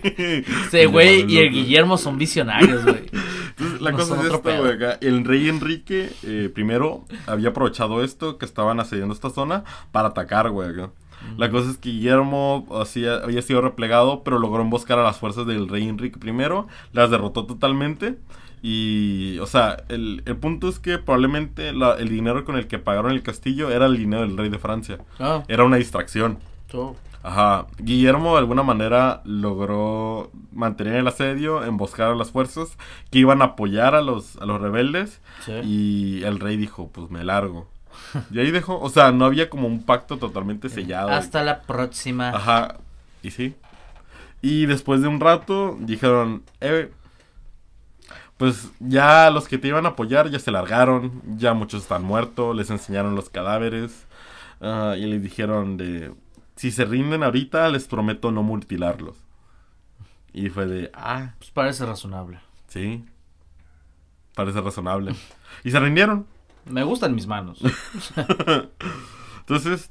[0.67, 3.05] Ese güey y el Guillermo son visionarios, güey.
[3.49, 4.97] Entonces, la No cosa es esta, güey, acá.
[5.01, 10.49] El rey Enrique, eh, primero, había aprovechado esto, que estaban asediando esta zona, para atacar,
[10.49, 10.91] güey, acá.
[11.37, 15.45] La cosa es que Guillermo hacía- había sido replegado, pero logró emboscar a las fuerzas
[15.47, 16.33] del rey Enrique I,
[16.93, 18.17] las derrotó totalmente.
[18.63, 22.77] Y, o sea, el, el punto es que probablemente la- el dinero con el que
[22.79, 24.99] pagaron el castillo era el dinero del rey de Francia.
[25.19, 26.37] Ah, Era una distracción.
[27.23, 27.67] Ajá.
[27.79, 32.77] Guillermo de alguna manera logró mantener el asedio, emboscar a las fuerzas
[33.11, 35.21] que iban a apoyar a los, a los rebeldes.
[35.45, 35.51] Sí.
[35.63, 37.67] Y el rey dijo, pues me largo.
[38.31, 41.11] Y ahí dejó, o sea, no había como un pacto totalmente sellado.
[41.11, 42.29] Hasta la próxima.
[42.29, 42.77] Ajá.
[43.23, 43.55] Y sí.
[44.41, 46.91] Y después de un rato dijeron, eh,
[48.37, 52.55] pues ya los que te iban a apoyar ya se largaron, ya muchos están muertos,
[52.55, 54.07] les enseñaron los cadáveres
[54.61, 56.11] ah, y les dijeron de,
[56.55, 59.15] si se rinden ahorita les prometo no mutilarlos.
[60.33, 62.39] Y fue de, ah, Pues parece razonable.
[62.67, 63.05] sí,
[64.33, 65.13] parece razonable.
[65.63, 66.25] Y se rindieron.
[66.69, 67.59] Me gustan mis manos.
[69.39, 69.89] Entonces,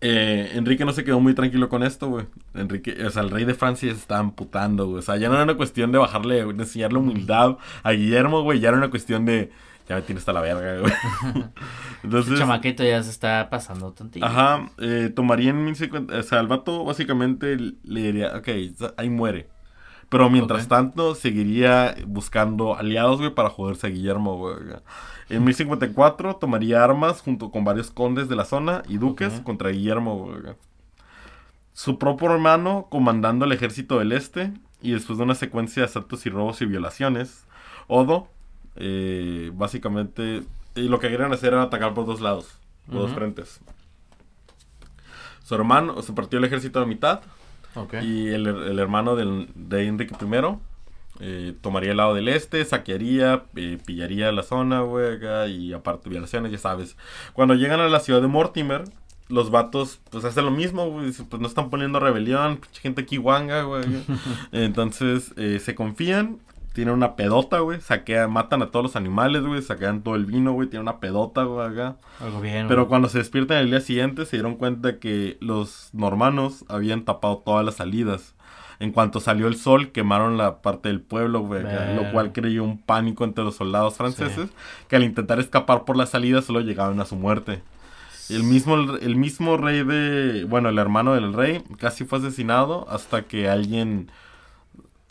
[0.00, 2.26] eh, Enrique no se quedó muy tranquilo con esto, güey.
[2.54, 4.98] Enrique, o sea, el rey de Francia se estaba amputando, güey.
[4.98, 8.60] O sea, ya no era una cuestión de bajarle, de enseñarle humildad a Guillermo, güey.
[8.60, 9.50] Ya era una cuestión de,
[9.88, 10.92] ya me tiene hasta la verga, güey.
[11.32, 11.48] El
[12.04, 14.26] Entonces, chamaquito ya se está pasando tontillo.
[14.26, 18.48] ajá, eh, tomaría en 1050, o sea, el vato básicamente le diría, ok,
[18.96, 19.48] ahí muere.
[20.08, 24.56] Pero mientras tanto, seguiría buscando aliados, güey, para joderse a Guillermo, güey.
[25.28, 30.16] En 1054 tomaría armas junto con varios condes de la zona y duques contra Guillermo,
[30.16, 30.54] güey.
[31.72, 36.24] Su propio hermano comandando el ejército del este y después de una secuencia de asaltos
[36.24, 37.44] y robos y violaciones,
[37.88, 38.28] Odo,
[38.76, 40.42] eh, básicamente,
[40.74, 43.60] y lo que querían hacer era atacar por dos lados, por dos frentes.
[45.44, 47.20] Su hermano, se partió el ejército a la mitad
[48.02, 50.26] Y el, el hermano del, de Enrique I
[51.20, 56.52] eh, tomaría el lado del este, saquearía, eh, pillaría la zona, güey, y aparte violaciones,
[56.52, 56.96] ya sabes.
[57.32, 58.84] Cuando llegan a la ciudad de Mortimer,
[59.28, 63.62] los vatos, pues hacen lo mismo, güey, pues no están poniendo rebelión, gente aquí guanga,
[63.62, 63.84] güey.
[64.52, 66.38] Entonces, eh, se confían,
[66.76, 70.52] tienen una pedota, güey, saquean, matan a todos los animales, güey, saquean todo el vino,
[70.52, 71.96] güey, tienen una pedota, güey, acá.
[72.20, 72.68] Algo bien.
[72.68, 72.90] Pero güey.
[72.90, 77.64] cuando se despiertan el día siguiente se dieron cuenta que los normanos habían tapado todas
[77.64, 78.34] las salidas.
[78.78, 82.62] En cuanto salió el sol, quemaron la parte del pueblo, güey, acá, lo cual creó
[82.62, 84.50] un pánico entre los soldados franceses,
[84.86, 87.62] que al intentar escapar por la salida solo llegaban a su muerte.
[88.28, 93.22] El mismo, el mismo rey de, bueno, el hermano del rey, casi fue asesinado hasta
[93.22, 94.10] que alguien,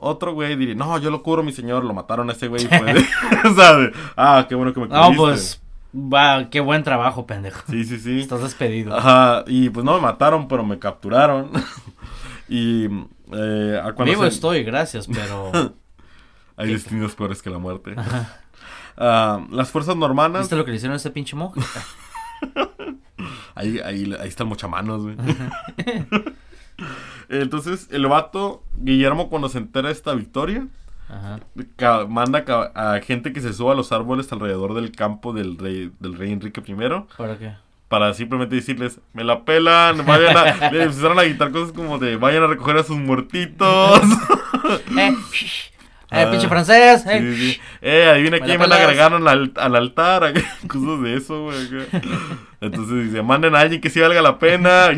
[0.05, 2.63] otro güey diría, no, yo lo cubro, mi señor, lo mataron a ese güey.
[2.63, 3.05] y fue de-
[3.55, 3.91] ¿sabe?
[4.15, 5.17] Ah, qué bueno que me No, cubriste.
[5.21, 5.61] pues.
[5.97, 7.61] Va, qué buen trabajo, pendejo.
[7.69, 8.19] Sí, sí, sí.
[8.19, 8.95] Estás despedido.
[8.95, 11.51] Ajá, y pues no me mataron, pero me capturaron.
[12.49, 12.85] y
[13.31, 15.51] eh, a cuando Vivo se- estoy, gracias, pero.
[16.57, 17.95] hay destinos peores que la muerte.
[18.97, 21.61] Ah, las fuerzas normanas, ¿Viste lo que le hicieron a ese pinche monje?
[23.55, 25.15] ahí, ahí, ahí está el mochamanos, güey.
[27.29, 30.67] Entonces, el vato, Guillermo, cuando se entera de esta victoria,
[31.09, 31.39] Ajá.
[32.07, 32.43] manda
[32.75, 36.31] a gente que se suba a los árboles alrededor del campo del rey, del rey
[36.31, 36.75] Enrique I.
[37.17, 37.53] ¿Para qué?
[37.87, 42.17] para simplemente decirles, me la pelan, vayan a, le empezaron a gritar cosas como de,
[42.17, 44.01] vayan a recoger a sus muertitos.
[44.97, 45.15] ¡Eh!
[46.11, 47.03] ¡Eh, Ah, pinche francés!
[47.03, 47.19] Sí, ¡Eh!
[47.35, 47.61] sí, sí.
[47.81, 48.87] Eh, adivina Me la quién me la pelas.
[48.89, 50.33] agregaron al, al altar,
[50.67, 51.57] cosas de eso, güey.
[52.61, 54.89] Entonces dice, manden a alguien que sí valga la pena.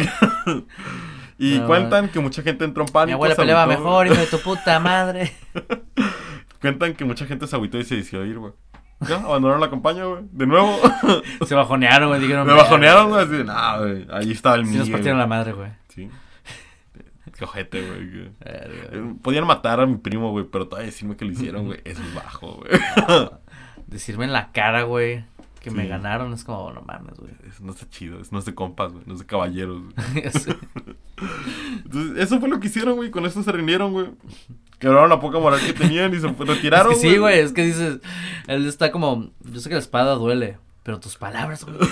[1.37, 3.07] Y No, cuentan que mucha gente entró en pánico.
[3.07, 5.31] Mi abuela peleaba agüitó, mejor, hijo de tu puta madre.
[6.61, 8.53] Cuentan que mucha gente se agüitó y se decidió ir, güey.
[9.01, 10.23] Ya, abandonaron la campaña, güey.
[10.31, 10.75] De nuevo.
[11.45, 12.19] Se bajonearon, güey.
[12.19, 12.47] Dijeron.
[12.47, 13.25] me bajonearon, güey.
[13.25, 14.07] Así, nah, güey.
[14.11, 14.79] Ahí estaba el Sí, mío.
[14.79, 15.69] nos partieron la madre, güey.
[15.89, 16.09] Sí.
[17.37, 18.31] Qué ojete, güey.
[18.43, 19.13] Eh.
[19.21, 21.79] Podían matar a mi primo, güey, pero todavía decirme que lo hicieron, güey.
[21.83, 22.71] Es bajo, güey.
[23.85, 25.23] Decirme en la cara, güey,
[25.67, 27.31] que me ganaron es como, no mames, güey.
[27.47, 28.21] Eso no está chido.
[28.21, 29.03] Eso no es de compas, güey.
[29.05, 29.93] No es de caballeros, güey.
[31.83, 33.11] Entonces, eso fue lo que hicieron, güey.
[33.11, 34.07] Con esto se rindieron, güey.
[34.79, 37.65] Quebraron la poca moral que tenían y se retiraron, Es que sí, güey, es que
[37.65, 37.99] dices,
[38.47, 41.77] él está como, yo sé que la espada duele, pero tus palabras, güey.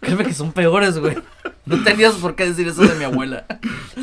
[0.00, 1.16] Créeme que son peores, güey.
[1.64, 3.46] No tenías por qué decir eso de mi abuela.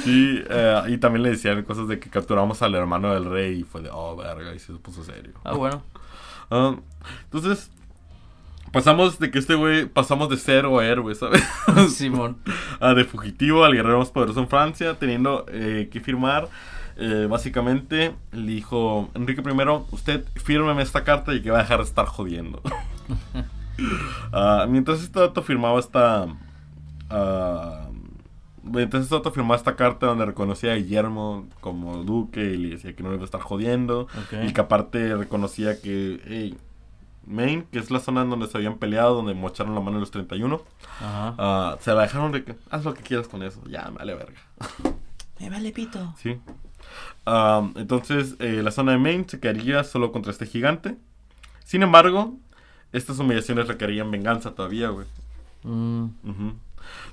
[0.04, 3.64] Sí, eh, y también le decían cosas de que capturamos al hermano del rey y
[3.64, 5.34] fue de, oh, verga, y se puso serio.
[5.44, 5.84] Ah, bueno.
[6.52, 6.76] Ah,
[7.26, 7.72] entonces,
[8.72, 11.44] pasamos de que este güey, pasamos de cero a héroe, ¿sabes?
[11.90, 12.38] Simón.
[12.80, 16.50] Ah, de fugitivo al guerrero más poderoso en Francia, teniendo eh, que firmar.
[16.98, 21.80] eh, básicamente, le dijo Enrique I, usted fírmeme esta carta y que va a dejar
[21.80, 22.62] de estar jodiendo.
[24.32, 26.28] Ah, mientras este dato firmaba esta...
[27.10, 27.90] ah,
[28.78, 33.04] este dato firmaba esta carta donde reconocía a Guillermo como duque y le decía que
[33.04, 34.08] no le iba a estar jodiendo.
[34.46, 36.58] Y que aparte reconocía que hey,
[37.28, 40.02] Maine, que es la zona en donde se habían peleado, donde mocharon la mano en
[40.02, 40.62] los 31,
[41.00, 41.36] Ajá.
[41.38, 43.62] ah, se la dejaron de que haz lo que quieras con eso.
[43.68, 44.40] Ya, me vale verga.
[45.40, 46.14] Me vale pito.
[46.18, 46.40] Sí.
[47.26, 50.98] Ah, entonces, eh, la zona de Maine se quedaría solo contra este gigante.
[51.64, 52.36] Sin embargo,
[52.92, 55.08] estas humillaciones requerían venganza todavía, güey.
[55.64, 56.54] Mm, Ujú.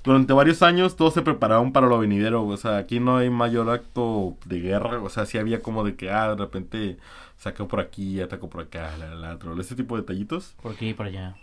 [0.05, 3.71] Durante varios años todos se preparaban para lo venidero, o sea, aquí no hay mayor
[3.71, 6.97] acto de guerra, o sea, sí había como de que, ah, de repente
[7.37, 10.55] sacó por aquí, atacó por acá, la, la, la, otro, ese tipo de detallitos.
[10.63, 11.37] por aquí y por allá.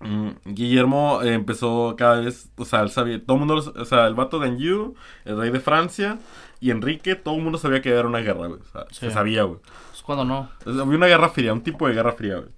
[0.00, 4.06] Mm, Guillermo eh, empezó cada vez, o sea, él sabía, todo el mundo, o sea,
[4.08, 6.18] el vato de Anjou, el rey de Francia
[6.60, 9.00] y Enrique, todo el mundo sabía que era una guerra, güey, o sea, Sí.
[9.06, 9.60] se sabía, güey.
[9.90, 10.48] Pues cuando no.
[10.66, 12.48] Había una guerra fría, un tipo de guerra fría, güey.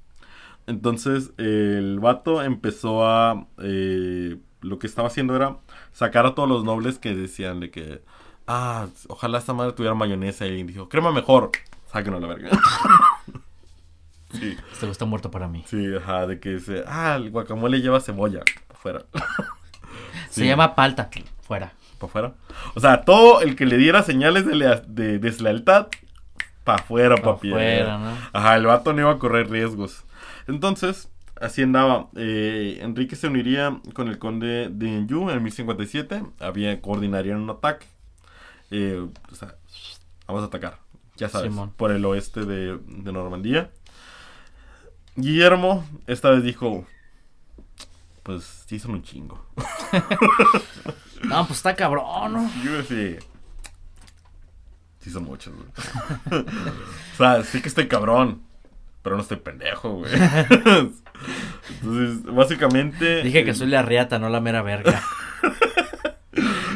[0.66, 3.46] Entonces, el vato empezó a...
[3.59, 5.56] eh, lo que estaba haciendo era
[5.92, 8.02] sacar a todos los nobles que decían de que...
[8.46, 10.46] Ah, ojalá esta madre tuviera mayonesa.
[10.46, 11.50] Y dijo, crema mejor.
[11.92, 12.50] Sáquenlo a la verga.
[14.32, 15.64] sí, güey está muerto para mí.
[15.66, 16.84] sí, ajá, de que dice...
[16.86, 18.40] Ah, el guacamole lleva cebolla.
[18.68, 19.04] Para afuera.
[20.30, 20.46] Se Sí.
[20.48, 21.08] llama palta.
[21.42, 21.72] Fuera.
[21.98, 22.34] Para afuera.
[22.74, 25.86] O sea, todo el que le diera señales de, lea- de deslealtad...
[26.64, 27.50] pa' afuera, Pa' papi.
[27.50, 28.16] afuera, ¿no?
[28.32, 30.04] Ajá, el vato no iba a correr riesgos.
[30.48, 31.08] Entonces,
[31.41, 32.09] así andaba.
[32.16, 36.22] Eh, Enrique se uniría con el conde de Anjou en 1057.
[36.41, 37.87] Había, coordinarían un ataque.
[38.70, 39.57] Eh, o sea,
[40.26, 40.78] vamos a atacar.
[41.16, 41.72] Ya sabes, Simón.
[41.76, 43.70] por el oeste de, de Normandía.
[45.16, 46.85] Guillermo esta vez dijo,
[48.24, 49.47] pues sí son un chingo.
[51.24, 52.51] No, pues está cabrón, ¿no?
[52.76, 53.24] Decir,
[55.01, 56.43] sí son muchos, güey.
[57.14, 58.43] o sea, sí que estoy cabrón,
[59.03, 60.12] pero no estoy pendejo, güey.
[61.70, 63.22] Entonces, básicamente...
[63.22, 65.02] Dije que soy la riata, no la mera verga.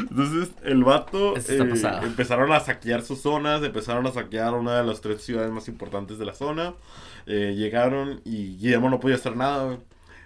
[0.09, 5.01] Entonces, el vato eh, empezaron a saquear sus zonas, empezaron a saquear una de las
[5.01, 6.73] tres ciudades más importantes de la zona.
[7.25, 9.77] eh, llegaron y Guillermo no podía hacer nada.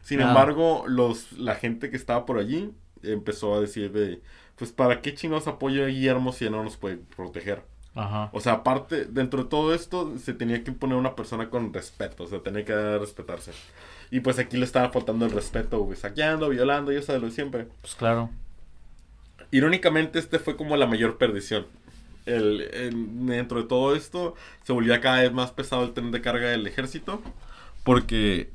[0.02, 2.72] Sin embargo, los, la gente que estaba por allí
[3.04, 4.22] empezó a decir de,
[4.56, 7.64] pues, ¿para qué chingados apoyo a Guillermo si él no nos puede proteger?
[7.96, 8.30] Ajá.
[8.34, 12.24] O sea, aparte, dentro de todo esto, se tenía que poner una persona con respeto,
[12.24, 13.52] o sea, tenía que respetarse.
[14.14, 17.34] Y pues aquí le estaba faltando el respeto, güey, saqueando, violando, ya sabes lo de
[17.34, 17.68] siempre.
[17.82, 18.30] Pues claro.
[19.50, 21.66] Irónicamente, este fue como la mayor perdición.
[22.28, 26.22] El, en- dentro de todo esto, se volvía cada vez más pesado el tren de
[26.22, 27.22] carga del ejército.
[27.84, 28.52] Porque,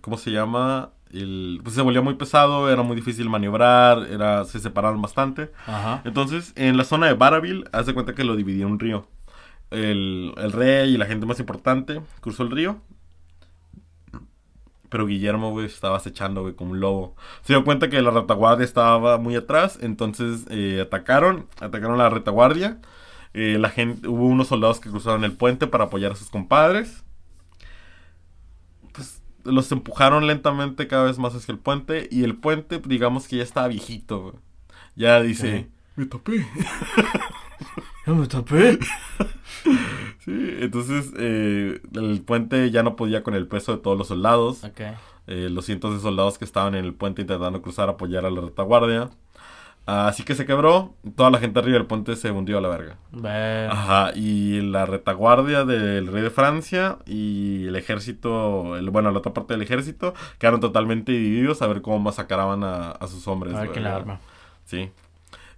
[0.00, 0.90] ¿cómo se llama?
[1.12, 5.50] El, pues se volvía muy pesado, era muy difícil maniobrar, era, se separaron bastante.
[5.66, 6.00] Ajá.
[6.06, 9.06] Entonces, en la zona de Baraville, haz de cuenta que lo dividía un río.
[9.70, 12.80] El, el rey y la gente más importante cruzó el río.
[14.88, 17.16] Pero Guillermo, güey, estaba acechando, güey, como un lobo.
[17.42, 22.80] Se dio cuenta que la retaguardia estaba muy atrás, entonces eh, atacaron, atacaron la retaguardia.
[23.34, 27.04] Eh, la gente, hubo unos soldados que cruzaron el puente para apoyar a sus compadres.
[28.92, 33.36] Pues los empujaron lentamente cada vez más hacia el puente y el puente, digamos que
[33.36, 34.34] ya estaba viejito, güey.
[34.96, 36.46] Ya dice, me tapé.
[38.06, 38.78] Yo me tapé.
[40.28, 44.62] Sí, entonces eh, el puente ya no podía con el peso de todos los soldados.
[44.62, 44.80] Ok.
[45.26, 48.40] eh, los cientos de soldados que estaban en el puente intentando cruzar, apoyar a la
[48.42, 49.08] retaguardia.
[49.86, 52.98] Así que se quebró, toda la gente arriba del puente se hundió a la verga.
[53.10, 53.70] Ver.
[53.70, 59.32] Ajá, y la retaguardia del rey de Francia y el ejército, el, bueno, la otra
[59.32, 63.54] parte del ejército, quedaron totalmente divididos a ver cómo masacraban a, a sus hombres.
[63.54, 64.20] A ver quién la arma.
[64.66, 64.90] Sí.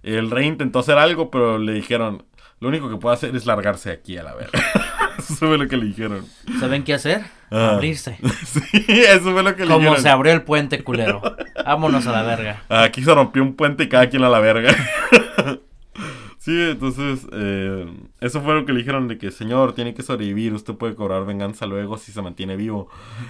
[0.01, 2.23] El rey intentó hacer algo, pero le dijeron,
[2.61, 4.59] lo único que puede hacer es largarse aquí a la verga.
[5.17, 6.23] eso fue lo que le dijeron.
[6.59, 7.23] ¿Saben qué hacer?
[7.49, 7.71] Ah.
[7.71, 8.19] Abrirse.
[8.45, 10.01] sí, eso fue lo que le Como dijeron.
[10.01, 11.23] se abrió el puente, culero.
[11.65, 12.63] Vámonos a la verga.
[12.69, 14.69] Aquí se rompió un puente y cada quien a la verga.
[16.37, 20.53] sí, entonces, eh, eso fue lo que le dijeron de que, señor, tiene que sobrevivir,
[20.53, 22.89] usted puede cobrar venganza luego si se mantiene vivo.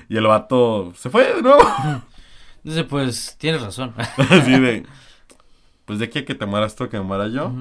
[0.10, 1.64] Y el vato se fue de nuevo.
[2.64, 3.94] Dice, pues, tienes razón.
[3.98, 4.86] Así de,
[5.86, 7.54] pues de aquí a que te mueras tú, que me muera yo,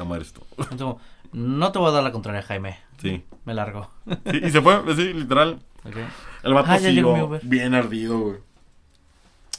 [0.00, 0.40] mueres tú.
[0.70, 2.78] Entonces, no te voy a dar la contraria, Jaime.
[2.98, 3.24] Sí.
[3.44, 3.90] Me largo.
[4.30, 5.60] Sí, y se fue, sí, literal.
[6.42, 6.78] El vato Ah,
[7.42, 8.38] bien ardido, güey.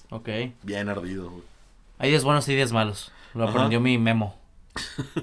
[0.09, 0.29] Ok.
[0.63, 1.43] Bien ardido, güey.
[1.99, 3.11] Hay días buenos y días malos.
[3.33, 3.51] Lo Ajá.
[3.53, 4.37] aprendió mi memo.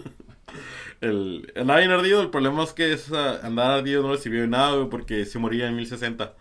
[1.00, 4.48] El, andaba bien ardido, el problema es que esa, andar ardido no le sirvió de
[4.48, 6.34] nada, güey, porque se moría en 1060.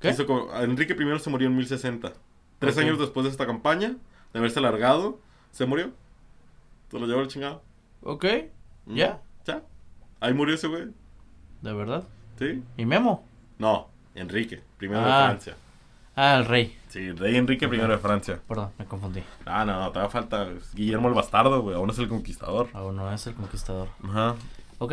[0.00, 0.10] ¿Qué?
[0.10, 2.12] Hizo como- Enrique I se murió en 1060.
[2.60, 3.96] Tres años después de esta campaña,
[4.32, 5.18] de haberse alargado,
[5.50, 5.90] se murió.
[6.90, 7.62] Se lo llevó el chingado.
[8.02, 8.24] Ok.
[8.86, 9.20] ¿Ya?
[9.46, 9.62] Ya.
[10.20, 10.88] Ahí murió ese güey.
[11.62, 12.04] ¿De verdad?
[12.38, 12.62] Sí.
[12.76, 13.24] ¿Y memo?
[13.58, 15.18] No, Enrique, primero Ah.
[15.20, 15.56] de Francia.
[16.16, 16.76] Ah, el rey.
[16.88, 17.70] Sí, rey Enrique Ok.
[17.70, 18.40] primero de Francia.
[18.48, 19.22] Perdón, me confundí.
[19.46, 21.76] Ah, no, no, todavía falta Guillermo el Bastardo, güey.
[21.76, 22.68] Aún es el conquistador.
[22.72, 23.88] Aún no es el conquistador.
[24.02, 24.34] Ajá.
[24.78, 24.92] Ok.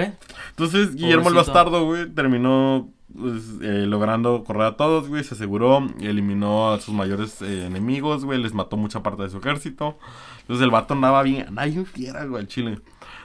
[0.49, 1.35] Entonces, Guillermo el.
[1.35, 5.23] Bastardo, güey, terminó pues, eh, logrando correr a todos, güey.
[5.23, 8.41] Se aseguró, eliminó a sus mayores eh, enemigos, güey.
[8.41, 9.97] Les mató mucha parte de su ejército.
[10.41, 12.79] Entonces, el vato andaba bien, andaba bien fiera, güey, al chile.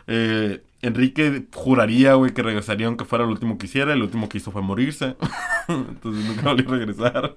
[0.06, 3.92] Eh, Enrique juraría, güey, que regresaría aunque fuera el último que hiciera.
[3.92, 5.16] El último que hizo fue morirse.
[5.68, 7.36] entonces, nunca volvió a regresar.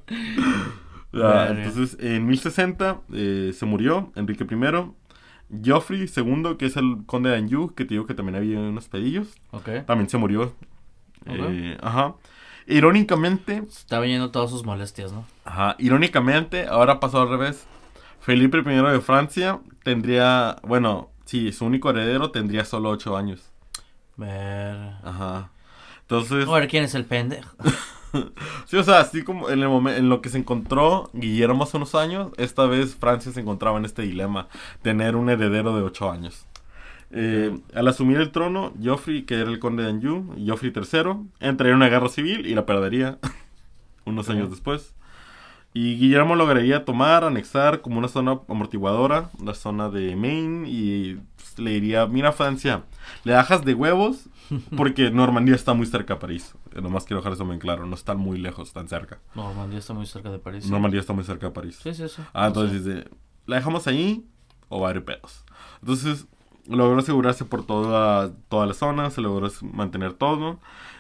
[1.12, 4.92] Ya, entonces, en 1060 eh, se murió Enrique I.
[5.64, 8.90] Geoffrey II, que es el conde de Anjou, que te digo que también había unos
[8.90, 9.36] pedillos.
[9.86, 10.54] También se murió.
[11.26, 12.16] Eh, ajá.
[12.68, 15.26] Irónicamente, Estaba yendo todas sus molestias, ¿no?
[15.46, 17.66] ajá, irónicamente, ahora pasó al revés.
[18.20, 23.52] Felipe I de Francia tendría, bueno, sí, su único heredero tendría solo 8 años.
[24.18, 24.96] Ver.
[25.04, 25.52] Ajá.
[26.02, 27.50] Entonces, A ver quién es el pendejo.
[28.66, 31.78] sí, o sea, así como en el momento en lo que se encontró Guillermo hace
[31.78, 34.48] unos años, esta vez Francia se encontraba en este dilema,
[34.82, 36.46] tener un heredero de 8 años.
[37.12, 41.72] Eh, al asumir el trono, Joffrey, que era el conde de Anjou, Joffrey III, entraría
[41.72, 43.20] en una guerra civil y la perdería
[44.06, 44.94] unos años después.
[45.74, 51.60] Y Guillermo lograría tomar, anexar como una zona amortiguadora, la zona de Maine, y pues,
[51.60, 52.84] le diría, mira Francia,
[53.26, 54.30] le bajas de huevos
[54.78, 56.56] porque Normandía está muy cerca de París.
[56.74, 59.20] Eh, Nomás quiero dejar eso bien claro, no están muy lejos, están cerca.
[59.36, 60.70] Normandía está muy cerca de París.
[60.70, 61.78] Normandía está muy cerca de París.
[61.84, 62.22] Sí, sí, sí.
[62.34, 63.10] Ah, entonces dice,
[63.46, 64.26] ¿la dejamos ahí
[64.70, 65.44] o va a haber pedos?
[65.82, 66.26] Entonces,
[66.68, 70.60] logró asegurarse por toda, toda la zona, se logró mantener todo.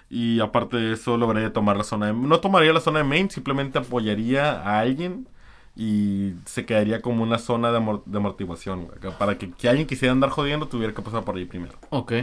[0.09, 2.13] Y aparte de eso, lograría tomar la zona de...
[2.13, 5.28] No tomaría la zona de Maine, simplemente apoyaría a alguien
[5.76, 8.88] y se quedaría como una zona de, amor- de amortiguación.
[9.18, 11.74] Para que, que alguien quisiera andar jodiendo, tuviera que pasar por ahí primero.
[11.89, 12.13] Ok.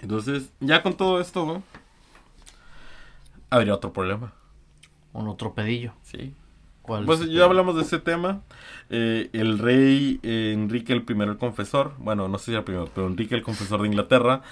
[0.00, 1.58] Entonces, ya con todo esto, güey,
[3.50, 4.32] habría otro problema.
[5.12, 5.92] Un otro pedillo.
[6.02, 6.34] Sí.
[7.06, 8.40] Pues ya hablamos de ese tema.
[8.90, 12.64] Eh, el rey eh, Enrique el primero el confesor, bueno, no sé si era el
[12.64, 14.42] primero, pero Enrique el confesor de Inglaterra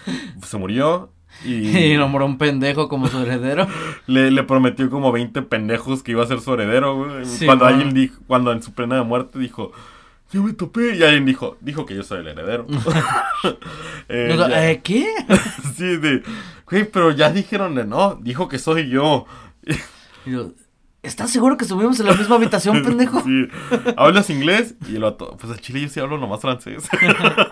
[0.46, 1.10] se murió
[1.44, 3.66] Y y nombró un pendejo como su heredero.
[4.06, 6.96] le, le prometió como 20 pendejos que iba a ser su heredero.
[7.04, 7.24] güey.
[7.24, 7.74] Sí, cuando man.
[7.74, 9.72] alguien dijo, cuando en su pena de muerte dijo,
[10.32, 12.66] yo me topé, y alguien dijo, dijo que yo soy el heredero.
[14.08, 15.06] Eh, ya- ¿eh, ¿Qué?
[15.76, 16.22] sí, de,
[16.68, 19.26] güey, pero ya dijeron de no, dijo que soy yo.
[20.26, 20.52] Y yo,
[21.08, 23.22] ¿Estás seguro que estuvimos en la misma habitación, pendejo?
[23.22, 23.48] Sí.
[23.96, 24.74] ¿Hablas inglés?
[24.90, 26.86] Y el vato, pues a Chile yo sí hablo nomás francés.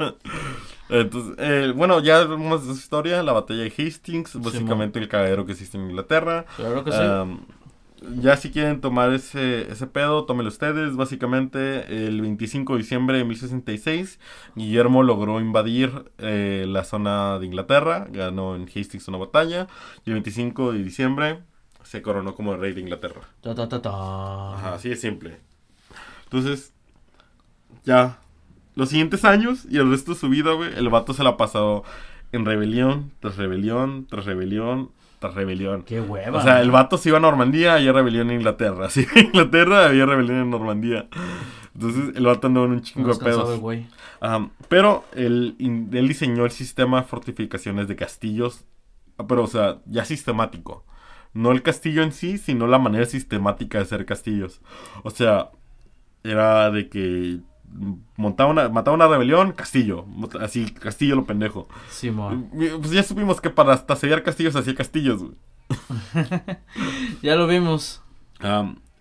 [0.91, 5.53] Entonces, eh, bueno, ya vemos su historia, la batalla de Hastings, básicamente el cagadero que
[5.53, 6.45] existe en Inglaterra.
[6.57, 6.99] Claro que sí.
[6.99, 7.41] Um,
[8.21, 10.95] ya si quieren tomar ese, ese pedo, tómenlo ustedes.
[10.95, 14.21] Básicamente, el 25 de diciembre de 1066,
[14.55, 19.67] Guillermo logró invadir eh, la zona de Inglaterra, ganó en Hastings una batalla,
[20.05, 21.39] y el 25 de diciembre
[21.87, 23.23] se coronó como el rey de Inglaterra.
[23.41, 24.55] Ta, ta, ta, ta.
[24.55, 25.39] Ajá, así de simple.
[26.25, 26.73] Entonces,
[27.85, 28.19] ya,
[28.75, 31.37] los siguientes años y el resto de su vida, güey, el vato se la ha
[31.37, 31.85] pasado
[32.33, 35.83] en rebelión, tras rebelión, tras rebelión, tras rebelión.
[35.83, 36.39] Qué hueva.
[36.39, 38.91] O sea, el vato se iba a Normandía, había rebelión en Inglaterra.
[38.91, 41.07] Si iba a Inglaterra, había rebelión en Normandía.
[41.75, 43.61] Entonces, el vato andó en un chingo de pedos.
[43.61, 43.87] güey.
[44.21, 48.65] Ajá, pero él, él diseñó el sistema de fortificaciones de castillos,
[49.19, 50.85] ah, pero o sea, ya sistemático.
[51.33, 54.61] No el castillo en sí, sino la manera sistemática de hacer castillos.
[55.03, 55.51] O sea,
[56.25, 57.41] era de que
[58.17, 60.05] montaba una, mataba una rebelión, castillo.
[60.41, 61.69] Así, castillo lo pendejo.
[62.53, 65.35] Y, Pues ya supimos que para hasta sellar castillos hacía castillos, güey.
[67.23, 68.03] Ya lo vimos.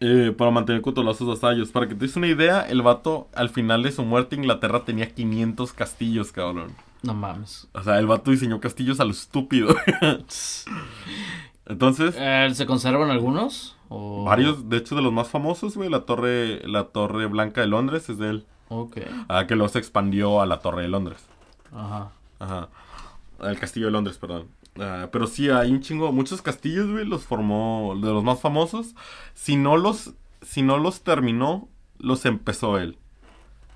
[0.01, 1.71] Eh, para mantener controlados sus vasallos.
[1.71, 5.09] Para que te des una idea, el vato al final de su muerte Inglaterra tenía
[5.13, 6.71] 500 castillos, cabrón.
[7.01, 7.67] No mames.
[7.73, 9.75] O sea, el vato diseñó castillos a lo estúpido.
[11.67, 13.75] Entonces, Eh, ¿Se conservan algunos?
[13.89, 14.23] O...
[14.23, 18.09] varios, de hecho, de los más famosos, güey, la torre, la torre blanca de Londres
[18.09, 18.45] es de él.
[18.69, 18.97] Ok.
[19.29, 21.23] Ah, que luego se expandió a la torre de Londres.
[21.73, 22.09] Ajá.
[22.39, 22.69] Ajá.
[23.41, 24.47] El castillo de Londres, perdón.
[24.79, 28.95] Ah, pero sí, hay un chingo, muchos castillos, güey, los formó, de los más famosos.
[29.33, 31.67] Si no los, si no los terminó,
[31.99, 32.97] los empezó él.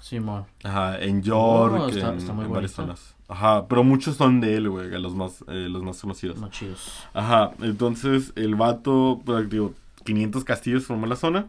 [0.01, 0.45] Simón.
[0.63, 3.15] Ajá, en York, Oh, está- en, está muy en varias zonas.
[3.29, 6.39] Ajá, pero muchos son de él, güey, los más, eh, los más conocidos.
[6.39, 7.07] No chidos.
[7.13, 11.47] Ajá, entonces el vato, pues, digo, 500 castillos formó la zona.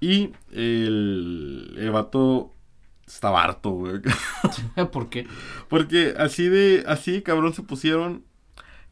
[0.00, 2.52] Y el, el vato
[3.04, 4.00] estaba harto, güey.
[4.92, 5.26] ¿Por qué?
[5.68, 8.22] Porque así de, así cabrón se pusieron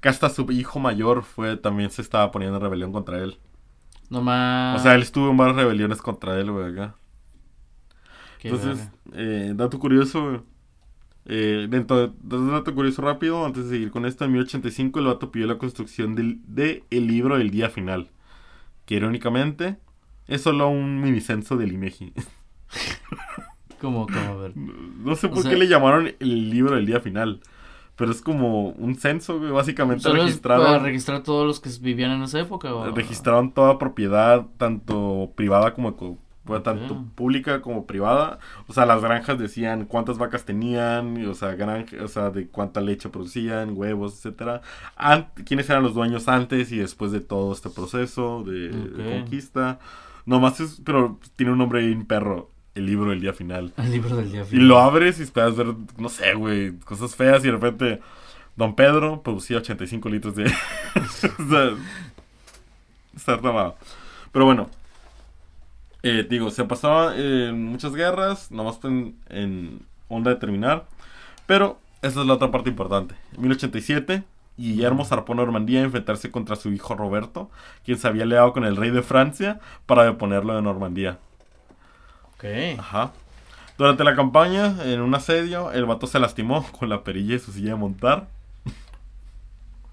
[0.01, 3.39] que hasta su hijo mayor fue, también se estaba poniendo en rebelión contra él.
[4.11, 4.81] No más.
[4.81, 6.97] O sea, él estuvo en varias rebeliones contra él, güey, acá.
[8.43, 10.41] Entonces, eh, dato curioso, güey.
[11.29, 15.07] Eh, dentro de, un dato curioso rápido, antes de seguir con esto, en 1085 el
[15.07, 18.11] vato pidió la construcción del de el libro del día final.
[18.85, 19.77] Que irónicamente
[20.29, 22.13] es solo un minicenso del INEGI.
[23.81, 24.19] ¿Cómo, cómo?
[24.19, 24.57] A ver.
[24.57, 27.41] No sé O por sea- qué le llamaron el libro del día final.
[27.97, 29.39] Pero es como un censo.
[29.53, 32.75] Básicamente ¿Solo es para registraron, registrar todos los que vivían en esa época?
[32.75, 32.91] O...
[32.95, 38.39] registraron toda propiedad, tanto privada como co- bueno, tanto pública como privada.
[38.69, 42.47] O sea, las granjas decían cuántas vacas tenían, y, o sea, granja, o sea, de
[42.47, 44.63] cuánta leche producían, huevos, etcétera.
[44.97, 49.21] Ant- quiénes eran los dueños antes y después de todo este proceso de, de Ok.
[49.21, 49.79] conquista.
[50.25, 53.73] Nomás es, pero tiene un nombre bien perro, el libro del día final.
[53.77, 54.69] El libro del día Y final.
[54.69, 55.69] lo abres y esperas ver,
[55.99, 58.01] no sé, güey, cosas feas y de repente
[58.57, 60.45] Don Pedro producía 85 litros de...
[60.97, 61.71] o sea,
[63.15, 63.77] está tomado.
[64.33, 64.69] Pero bueno,
[66.03, 70.87] eh, digo, se pasaba en muchas guerras, nomás en, en onda de terminar.
[71.47, 73.15] Pero esa es la otra parte importante.
[73.35, 74.25] En 1087,
[74.57, 77.51] Guillermo zarpó a Normandía a enfrentarse contra su hijo Roberto,
[77.85, 81.19] quien se había aliado con el rey de Francia para deponerlo de Normandía.
[82.35, 82.45] Ok.
[82.79, 83.13] Ajá.
[83.79, 87.53] Durante la campaña, en un asedio, el vato se lastimó con la perilla de su
[87.53, 88.29] silla de montar.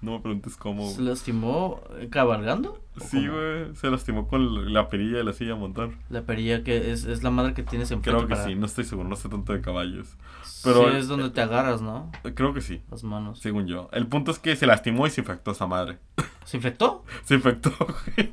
[0.04, 0.90] No me preguntes cómo.
[0.90, 1.80] ¿Se lastimó
[2.10, 2.78] cabalgando?
[2.96, 3.74] ¿O Sí, güey.
[3.74, 5.90] Se lastimó con la perilla de la silla a montar.
[6.10, 8.66] La perilla que es, es la madre que tienes enfrente Creo que para- sí, no
[8.66, 10.16] estoy seguro, no sé tanto de caballos.
[10.62, 12.12] pero- sí, es donde te agarras, ¿no?
[12.34, 13.38] Creo que sí, Las manos.
[13.40, 13.88] según yo.
[13.92, 15.98] El punto es que se lastimó y se infectó esa madre.
[16.44, 17.02] ¿Se infectó?
[17.24, 18.32] Se infectó, güey.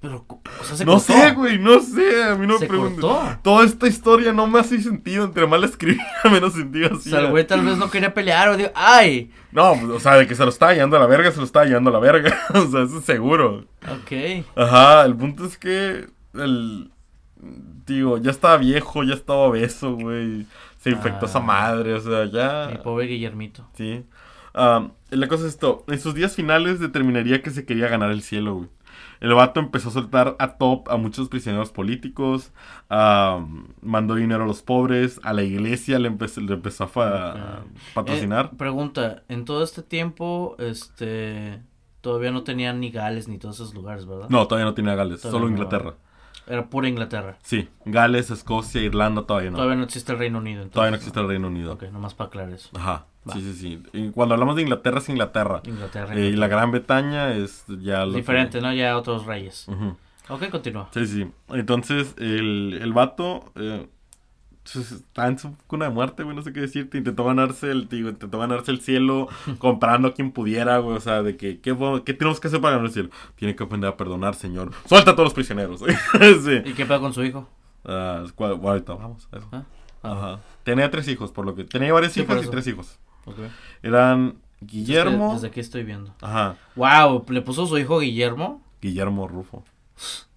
[0.00, 1.12] Pero, o sea, se No cortó.
[1.12, 2.22] sé, güey, no sé.
[2.24, 3.00] A mí no me preguntes.
[3.00, 3.38] cortó.
[3.42, 5.24] Toda esta historia no me hace sentido.
[5.24, 7.12] Entre la escribía, menos sentido O hacía.
[7.12, 9.30] sea, el güey tal vez no quería pelear o digo, ¡ay!
[9.52, 11.44] No, pues, o sea, de que se lo estaba llevando a la verga, se lo
[11.44, 12.36] estaba llevando a la verga.
[12.54, 13.64] o sea, eso es seguro.
[13.82, 14.44] Ok.
[14.56, 16.90] Ajá, el punto es que el
[17.86, 20.46] digo, ya estaba viejo, ya estaba obeso, güey.
[20.78, 21.28] Se infectó Ah.
[21.28, 23.66] esa madre, o sea, ya Mi pobre Guillermito.
[23.74, 24.04] sí.
[24.54, 28.22] Ah, la cosa es esto, en sus días finales determinaría que se quería ganar el
[28.22, 28.68] cielo, güey.
[29.20, 32.52] El vato empezó a soltar a top a muchos prisioneros políticos,
[32.88, 33.44] ah,
[33.82, 37.64] mandó dinero a los pobres, a la iglesia le, empezó, le empezó a fa- a
[37.94, 38.50] patrocinar.
[38.52, 41.60] Eh, pregunta, en todo este tiempo, este,
[42.00, 44.28] todavía no tenían ni Gales ni todos esos lugares, ¿verdad?
[44.28, 45.56] No, todavía no tenía Gales, Todavía solo no.
[45.56, 45.94] Inglaterra.
[46.48, 47.36] Era pura Inglaterra.
[47.42, 49.56] Sí, Gales, Escocia, Irlanda todavía no.
[49.56, 50.62] Todavía no existe el Reino Unido.
[50.62, 51.72] Entonces, Todavía no existe el Reino Unido.
[51.74, 52.70] Ok, nomás para aclarar eso.
[52.74, 53.34] Ajá, Va.
[53.34, 53.82] sí, sí, sí.
[53.92, 55.60] Y cuando hablamos de Inglaterra es Inglaterra.
[55.64, 56.14] Inglaterra.
[56.16, 58.72] Eh, y la Gran Bretaña es ya lo que- Diferente, ¿no?
[58.72, 59.66] Ya otros reyes.
[59.68, 59.96] Ujú.
[60.30, 60.88] Ok, continúa.
[60.92, 61.26] Sí, sí.
[61.50, 63.86] Entonces, el, el vato eh,
[64.76, 66.98] está en su cuna de muerte, güey, no sé qué decirte.
[66.98, 70.96] Intentó ganarse el, digo, intentó ganarse el cielo comprando a quien pudiera, güey.
[70.96, 73.10] O sea, de que, ¿qué, qué tenemos que hacer para ganar el cielo?
[73.36, 74.72] Tiene que aprender a perdonar, señor.
[74.86, 75.80] Suelta a todos los prisioneros.
[76.44, 76.62] sí.
[76.64, 77.48] ¿Y qué pasa con su hijo?
[77.84, 79.28] Ah, bueno, ahorita vamos.
[79.32, 79.48] a eso.
[79.52, 79.62] ¿Ah?
[80.02, 80.40] Ah, Ajá.
[80.64, 81.64] Tenía tres hijos, por lo que.
[81.64, 82.98] Tenía varias Sí, hijas y tres hijos.
[83.82, 85.34] Eran Guillermo.
[85.34, 86.14] Desde aquí estoy viendo.
[86.20, 86.56] Ajá.
[86.76, 88.62] Wow, le puso su hijo Guillermo.
[88.80, 89.64] Guillermo Rufo.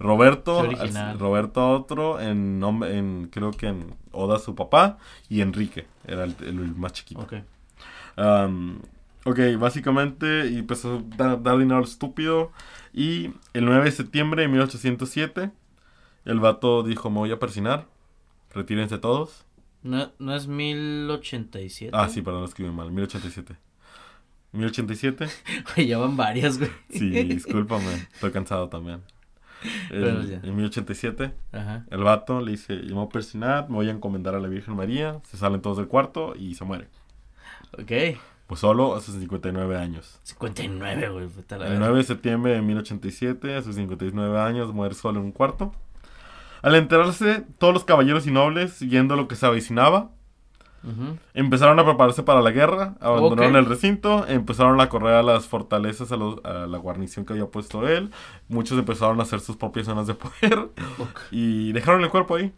[0.00, 0.66] Roberto,
[1.18, 4.96] Roberto otro, en, nombre, en creo que en Oda su papá,
[5.28, 7.20] y Enrique, era el, el más chiquito.
[7.20, 7.34] Ok.
[8.16, 8.78] Um,
[9.24, 12.50] ok, básicamente y empezó a dar, dar dinero al estúpido,
[12.94, 15.50] y el 9 de septiembre de 1807,
[16.24, 17.86] el vato dijo, me voy a persinar,
[18.54, 19.44] retírense todos.
[19.82, 21.94] ¿No, no es 1087?
[21.94, 23.54] Ah, sí, perdón, escribí mal, 1087.
[24.52, 25.28] 1087.
[25.74, 26.70] Güey, ya van varias, güey.
[26.88, 29.02] Sí, discúlpame, estoy cansado también.
[29.90, 31.84] El- en 1087, Ajá.
[31.90, 34.48] el vato le dice, yo me voy a persinar, me voy a encomendar a la
[34.48, 36.88] Virgen María, se salen todos del cuarto y se muere.
[37.78, 38.18] Ok.
[38.46, 40.18] Pues solo a sus 59 años.
[40.24, 41.24] 59, güey.
[41.26, 41.78] El verga.
[41.78, 45.72] 9 de septiembre de 1087, a sus 59 años, muere solo en un cuarto.
[46.62, 50.10] Al enterarse, todos los caballeros y nobles, viendo lo que se avecinaba,
[51.34, 56.10] Empezaron a prepararse para la guerra, abandonaron el recinto, empezaron a correr a las fortalezas,
[56.12, 58.10] a, los- a la guarnición que había puesto él.
[58.48, 60.68] Muchos empezaron a hacer sus propias zonas de poder
[61.30, 62.52] y dejaron el cuerpo ahí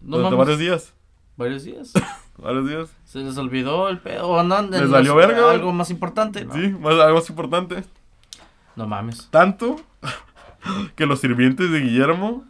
[0.00, 0.46] No durante mames.
[0.56, 0.94] varios días.
[1.36, 1.92] Varios días.
[2.38, 2.96] Varios días.
[3.04, 4.38] Se les olvidó el pedo.
[4.38, 5.50] andan Les valió los- verga.
[5.50, 6.54] Algo más importante, ¿no?
[6.54, 7.82] Sí, más, algo más importante.
[8.76, 9.26] No mames.
[9.32, 9.76] Tanto
[10.94, 12.44] que los sirvientes de Guillermo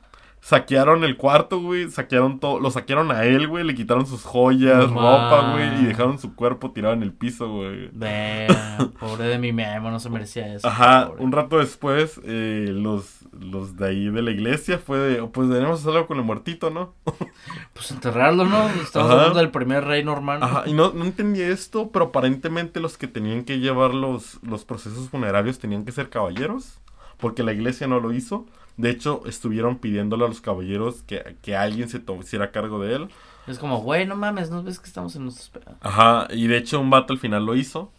[0.48, 1.90] saquearon el cuarto, güey.
[1.90, 2.58] Saquearon todo.
[2.58, 3.64] Lo saquearon a él, güey.
[3.64, 5.82] Le quitaron sus joyas, No ropa, güey.
[5.82, 7.90] Y dejaron su cuerpo tirado en el piso, güey.
[8.98, 10.66] Pobre de mi memo, no se merecía eso.
[10.66, 11.22] Ajá, pobre.
[11.22, 15.48] un rato después, eh, los, los de ahí de la iglesia fue de, "Oh, pues
[15.50, 16.94] debemos hacer algo con el muertito, ¿no?
[17.74, 18.68] Pues enterrarlo, ¿no?
[18.70, 19.12] Estamos Ajá.
[19.20, 20.42] hablando del primer rey normal.
[20.42, 24.64] Ajá, y no, no entendí esto, pero aparentemente los que tenían que llevar los, los
[24.64, 26.80] procesos funerarios tenían que ser caballeros,
[27.18, 28.46] porque la iglesia no lo hizo.
[28.78, 33.08] De hecho, estuvieron pidiéndole a los caballeros que, que alguien se hiciera cargo de él.
[33.48, 35.76] Es como, güey, no mames, ¿no ves que estamos en nuestros pedos?
[35.80, 37.90] Ajá, y de hecho un vato al final lo hizo.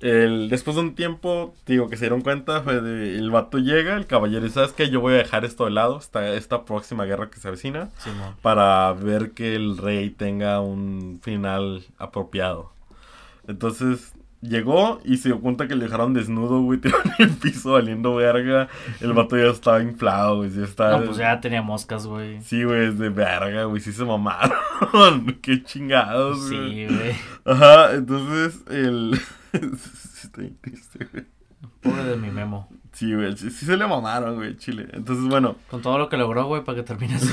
[0.00, 3.96] El, después de un tiempo, digo, que se dieron cuenta, fue de, el vato llega,
[3.96, 7.30] el caballero, sabes que yo voy a dejar esto de lado, esta, esta próxima guerra
[7.30, 8.34] que se avecina, Simón.
[8.42, 12.72] para ver que el rey tenga un final apropiado.
[13.46, 14.12] Entonces
[14.42, 18.14] llegó y se dio cuenta que le dejaron desnudo, güey, tirado en el piso valiendo
[18.16, 18.68] verga.
[19.00, 20.98] El vato ya estaba inflado, güey, ya estaba...
[20.98, 22.42] No, pues ya tenía moscas, güy.
[22.42, 24.58] Sí, güey, es de verga, güey, sí se mamaron.
[25.42, 26.88] Qué chingados, güey.
[26.88, 27.14] Sí, güey.
[27.44, 29.18] Ajá, entonces el...
[29.52, 31.24] sí, está bien triste, güey.
[31.80, 32.68] Pobre de mi memo.
[32.92, 34.88] Sí, güey, sí, sí se le mamaron, güey, chile.
[34.92, 37.32] Entonces, bueno, Con todo lo que logró, güey, para que termine así.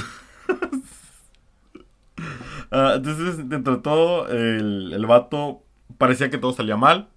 [2.71, 5.63] ah, entonces, dentro de todo, el, el vato
[5.97, 7.09] parecía que todo salía mal.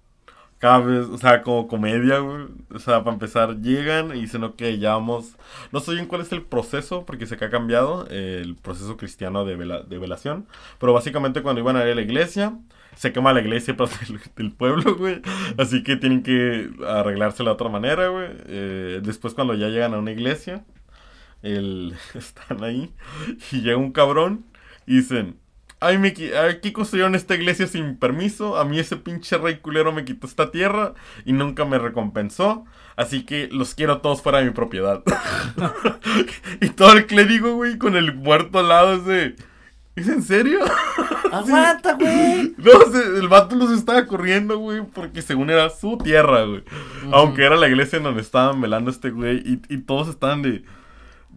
[0.59, 2.45] Cada vez, o sea, como comedia, güey.
[2.73, 5.35] O sea, para empezar, llegan y dicen, ok, ya vamos.
[5.73, 8.95] No sé bien cuál es el proceso, porque sé que ha cambiado eh, el proceso
[8.97, 10.47] cristiano de, vela- de velación.
[10.79, 12.57] Pero básicamente, cuando iban a ir a la iglesia,
[12.95, 15.21] se quema la iglesia del, del pueblo, güey.
[15.57, 18.29] Así que tienen que arreglársela de otra manera, güey.
[18.47, 20.63] Eh, después, cuando ya llegan a una iglesia,
[21.41, 22.93] el, están ahí
[23.51, 24.45] y llega un cabrón
[24.85, 25.37] y dicen,
[25.83, 26.13] Ay, me,
[26.49, 28.57] aquí construyeron esta iglesia sin permiso.
[28.57, 30.93] A mí ese pinche rey culero me quitó esta tierra
[31.25, 32.63] y nunca me recompensó.
[32.95, 35.03] Así que los quiero todos fuera de mi propiedad.
[36.61, 39.35] y todo el clérigo, güey, con el muerto al lado es de...
[39.97, 40.59] ¿Es en serio?
[41.31, 42.55] ¡Aguanta, güey!
[42.57, 46.63] No, el vato los estaba corriendo, güey, porque según era su tierra, güey.
[47.11, 50.63] Aunque era la iglesia en donde estaban velando este güey y, y todos estaban de...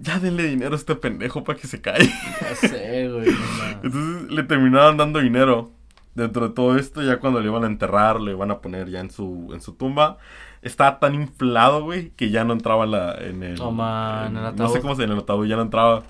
[0.00, 2.12] Ya denle dinero a este pendejo para que se caiga.
[2.40, 3.30] Ya sé, güey.
[3.30, 3.66] no.
[3.82, 5.70] Entonces le terminaban dando dinero.
[6.14, 9.00] Dentro de todo esto, ya cuando le iban a enterrar, le iban a poner ya
[9.00, 10.16] en su, en su tumba.
[10.62, 13.54] Estaba tan inflado, güey, que ya no entraba en, la, en el...
[13.56, 14.72] No, man, en el No ataúd.
[14.72, 16.04] sé cómo se en el ataúd, ya no entraba.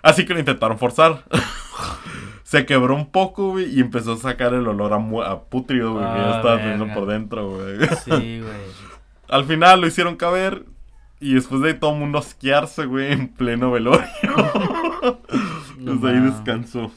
[0.00, 1.24] Así que lo intentaron forzar.
[2.44, 5.92] se quebró un poco, güey, y empezó a sacar el olor a, mu- a putrido,
[5.94, 7.78] güey, que ya Ah, estaba teniendo por dentro, güey.
[8.04, 8.52] Sí, güey.
[9.28, 10.64] Al final lo hicieron caber.
[11.20, 14.06] Y después de ahí todo el mundo asquearse, güey, en pleno velorio.
[15.78, 16.90] No Desde ahí descansó.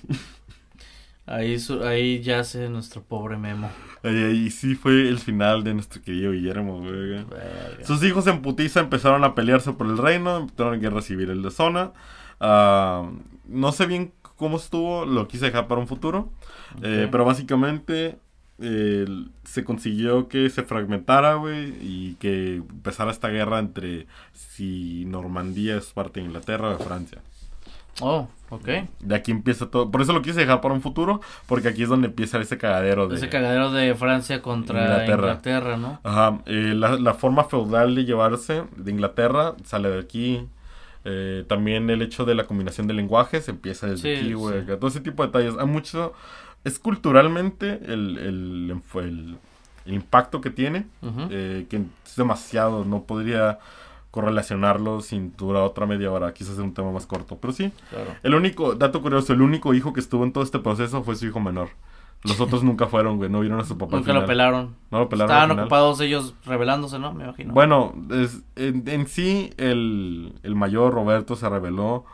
[1.28, 3.70] Ahí, su- ahí yace nuestro pobre Memo.
[4.04, 6.92] Ahí, ahí sí fue el final de nuestro querido Guillermo, güey.
[7.24, 7.86] Verga.
[7.86, 11.52] Sus hijos en putiza empezaron a pelearse por el reino, empezaron guerra civil el de
[11.52, 11.92] zona.
[12.40, 13.08] Ah,
[13.48, 16.32] no sé bien cómo estuvo, lo quise dejar para un futuro.
[16.82, 18.18] Eh, pero básicamente
[18.62, 19.05] eh,
[19.43, 25.88] se consiguió que se fragmentara, güey, y que empezara esta guerra entre si Normandía es
[25.88, 27.20] parte de Inglaterra o de Francia.
[27.99, 28.68] Oh, ok.
[29.01, 29.91] De aquí empieza todo.
[29.91, 33.07] Por eso lo quise dejar para un futuro, porque aquí es donde empieza ese cagadero
[33.07, 33.18] de...
[33.18, 35.14] Ese cagadero de Francia contra Inglaterra.
[35.28, 35.99] Inglaterra, ¿no?
[36.03, 40.47] Ajá, eh, la, la forma feudal de llevarse de Inglaterra sale de aquí.
[41.03, 44.62] Eh, también el hecho de la combinación de lenguajes empieza desde Sí, aquí, güey.
[44.62, 44.68] sí.
[44.68, 45.55] Todo ese tipo de detalles.
[45.59, 46.14] Hay mucho.
[46.64, 49.38] Es culturalmente el, el, el-
[49.88, 50.86] impacto que tiene,
[51.32, 52.86] eh, que es demasiado.
[52.86, 53.57] No podría
[54.12, 56.34] correlacionarlo sin durar otra media hora.
[56.34, 57.38] Quizás es un tema más corto.
[57.39, 58.12] Pero sí, Claro.
[58.24, 61.26] el único, dato curioso, el único hijo que estuvo en todo este proceso fue su
[61.26, 61.70] hijo menor.
[62.24, 63.32] Los otros nunca fueron, güey.
[63.32, 63.97] No vieron a su papá.
[63.97, 64.76] Nunca lo pelaron.
[64.91, 65.32] No lo pelaron.
[65.36, 67.14] Estaban ocupados ellos rebelándose, ¿no?
[67.14, 67.51] Me imagino.
[67.53, 72.05] Bueno, es- en, en sí el, el mayor Roberto se rebeló,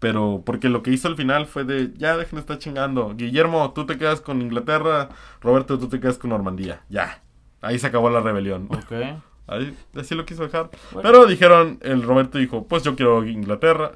[0.00, 3.14] pero porque lo que hizo al final fue de, ya dejen de estar chingando.
[3.16, 6.80] Guillermo, tú te quedas con Inglaterra, Roberto, tú te quedas con Normandía.
[6.88, 7.22] Ya,
[7.60, 8.68] ahí se acabó la rebelión.
[8.70, 8.92] Ok.
[9.46, 10.70] Ahí, así lo quiso dejar.
[10.92, 11.10] Bueno.
[11.10, 13.90] Pero dijeron, el Roberto dijo, pues yo quiero Inglaterra.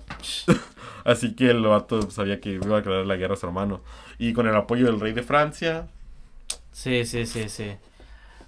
[1.05, 3.81] así que el vato sabía que iba a declarar la guerra a su hermano.
[4.19, 5.87] Y con el apoyo del rey de Francia,
[6.75, 7.77] Sí, sí, sí, sí.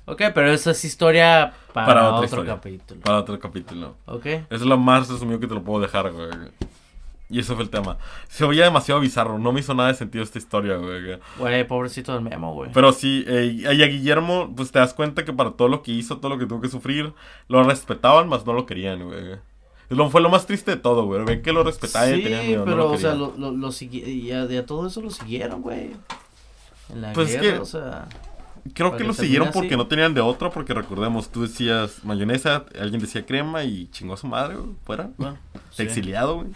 [0.05, 2.55] Ok, pero esa es historia para, otro historia.
[2.55, 3.01] capítulo.
[3.01, 3.97] para otro capítulo.
[4.07, 4.27] Ok.
[4.51, 6.29] Es lo más resumido que te lo puedo dejar, güey.
[7.29, 7.99] Y eso fue el tema.
[8.29, 9.39] Se oía demasiado bizarro.
[9.39, 11.19] No me hizo nada de sentido esta historia, güey.
[11.39, 12.71] Güey, pobrecito del memo, güey.
[12.73, 15.91] Pero sí, eh, y a Guillermo, pues te das cuenta que para todo lo que
[15.93, 17.13] hizo, todo lo que tuvo que sufrir,
[17.49, 19.37] lo respetaban, más no lo querían, güey.
[19.89, 21.25] Lo- fue lo más triste de todo, güey.
[21.25, 22.59] Ven que lo respetaban y Sí, tenían miedo.
[22.61, 25.01] no pero, lo o sea, lo, lo, lo sigui- y a, y a todo eso
[25.01, 25.93] lo siguieron, güey.
[26.93, 28.09] En la Pues es que- o sea...
[28.75, 29.59] Creo que lo siguieron así.
[29.59, 34.15] porque no tenían de otro, porque recordemos, tú decías mayonesa, alguien decía crema y chingó
[34.15, 35.11] a su madre, güey, fuera.
[35.19, 35.39] Bueno,
[35.71, 35.83] sí.
[35.85, 36.49] Exiliado, güey.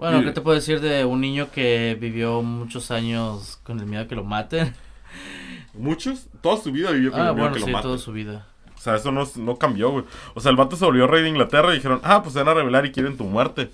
[0.00, 4.02] Bueno, ¿qué te puedo decir de un niño que vivió muchos años con el miedo
[4.04, 4.74] a que lo maten?
[5.74, 7.82] Muchos, toda su vida vivió con Ah, el miedo bueno, que lo sí, maten.
[7.88, 8.46] toda su vida.
[8.76, 10.04] O sea, eso no, no cambió, güey.
[10.34, 12.48] O sea, el vato se volvió rey de Inglaterra y dijeron, ah, pues se van
[12.48, 13.70] a rebelar y quieren tu muerte.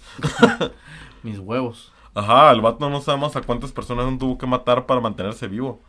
[1.23, 1.93] Mis huevos.
[2.15, 5.81] Ajá, el vato no sabemos a cuántas personas no tuvo que matar para mantenerse vivo.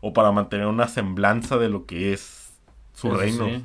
[0.00, 2.52] O para mantener una semblanza de lo que es
[2.94, 3.46] su Eso reino.
[3.46, 3.64] sí.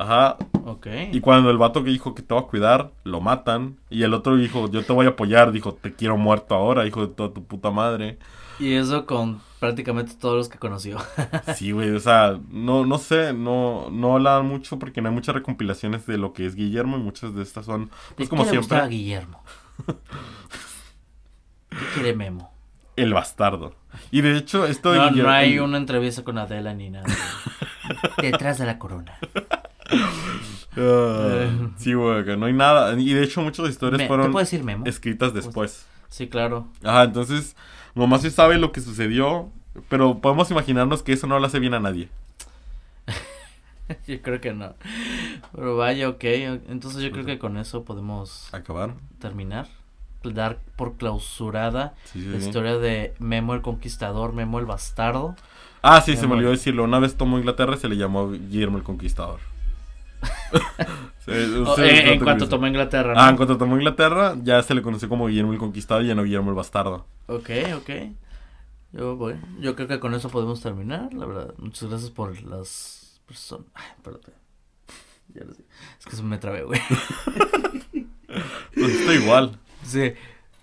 [0.00, 0.38] Ajá.
[0.64, 0.86] Ok.
[1.12, 3.76] Y cuando el vato que dijo que te va a cuidar, lo matan.
[3.90, 5.52] Y el otro dijo, yo te voy a apoyar.
[5.52, 8.18] Dijo, te quiero muerto ahora, hijo de toda tu puta madre.
[8.58, 10.98] Y eso con prácticamente todos los que conoció.
[11.54, 15.34] Sí, güey, o sea, no, no sé, no, no hablan mucho porque no hay muchas
[15.34, 18.50] recompilaciones de lo que es Guillermo y muchas de estas son, pues ¿Qué como le
[18.50, 19.42] siempre, a Guillermo?
[21.68, 22.50] ¿Qué quiere Memo?
[22.96, 23.74] el bastardo.
[24.10, 25.30] Y de hecho, esto de No, Guillermo...
[25.30, 27.06] no hay una entrevista con Adela ni nada.
[28.20, 29.18] Detrás de la corona.
[30.76, 32.98] Ah, sí, güey, que no hay nada.
[32.98, 35.86] Y de hecho, muchas historias Me- ¿Te fueron decir escritas después.
[36.08, 36.68] Sí, claro.
[36.84, 37.56] Ajá, entonces,
[37.94, 39.50] nomás se sabe lo que sucedió,
[39.88, 42.08] pero podemos imaginarnos que eso no le hace bien a nadie.
[44.06, 44.74] Yo creo que no.
[45.54, 46.22] Pero vaya, ok.
[46.68, 48.94] Entonces yo creo que con eso podemos Acabar.
[49.18, 49.66] terminar.
[50.22, 52.46] Dar por clausurada Sí, sí, la sí.
[52.46, 55.34] historia de Memo el Conquistador, Memo el Bastardo.
[55.82, 56.84] Ah, sí, se me olvidó decirlo.
[56.84, 59.40] Una vez tomó Inglaterra y se le llamó Guillermo el Conquistador.
[61.30, 63.20] Oh, eh, en cuanto tomó Inglaterra, ¿no?
[63.20, 66.14] Ah, en cuanto tomó Inglaterra, ya se le conoció como Guillermo el Conquistador y ya
[66.16, 67.06] no Guillermo el Bastardo.
[67.26, 67.90] Ok, ok.
[68.92, 71.54] Yo, bueno, yo creo que con eso podemos terminar, la verdad.
[71.58, 73.66] Muchas gracias por las personas.
[73.74, 74.32] Ay, espérate.
[75.34, 75.62] Ya lo sé.
[76.00, 76.80] Es que se me trabé, güey.
[78.74, 79.58] Pues estoy igual.
[79.84, 80.12] Sí.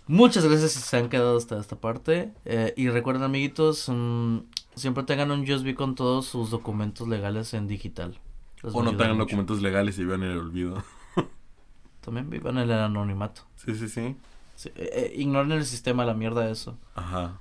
[0.07, 2.33] Muchas gracias si se han quedado hasta esta parte.
[2.45, 4.37] Eh, y recuerden, amiguitos, mm,
[4.75, 8.19] siempre tengan un USB con todos sus documentos legales en digital.
[8.63, 9.25] O no tengan mucho.
[9.25, 10.83] documentos legales y vivan en el olvido.
[12.01, 13.41] También vivan en el anonimato.
[13.55, 14.15] Sí, sí, sí.
[14.55, 16.77] Sí, eh, eh, ignoren el sistema, la mierda de eso.
[16.95, 17.39] Ajá.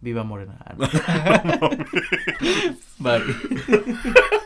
[0.00, 0.58] Viva Morena.
[0.64, 0.74] Ah,
[1.44, 1.70] no.
[2.98, 4.44] Bye.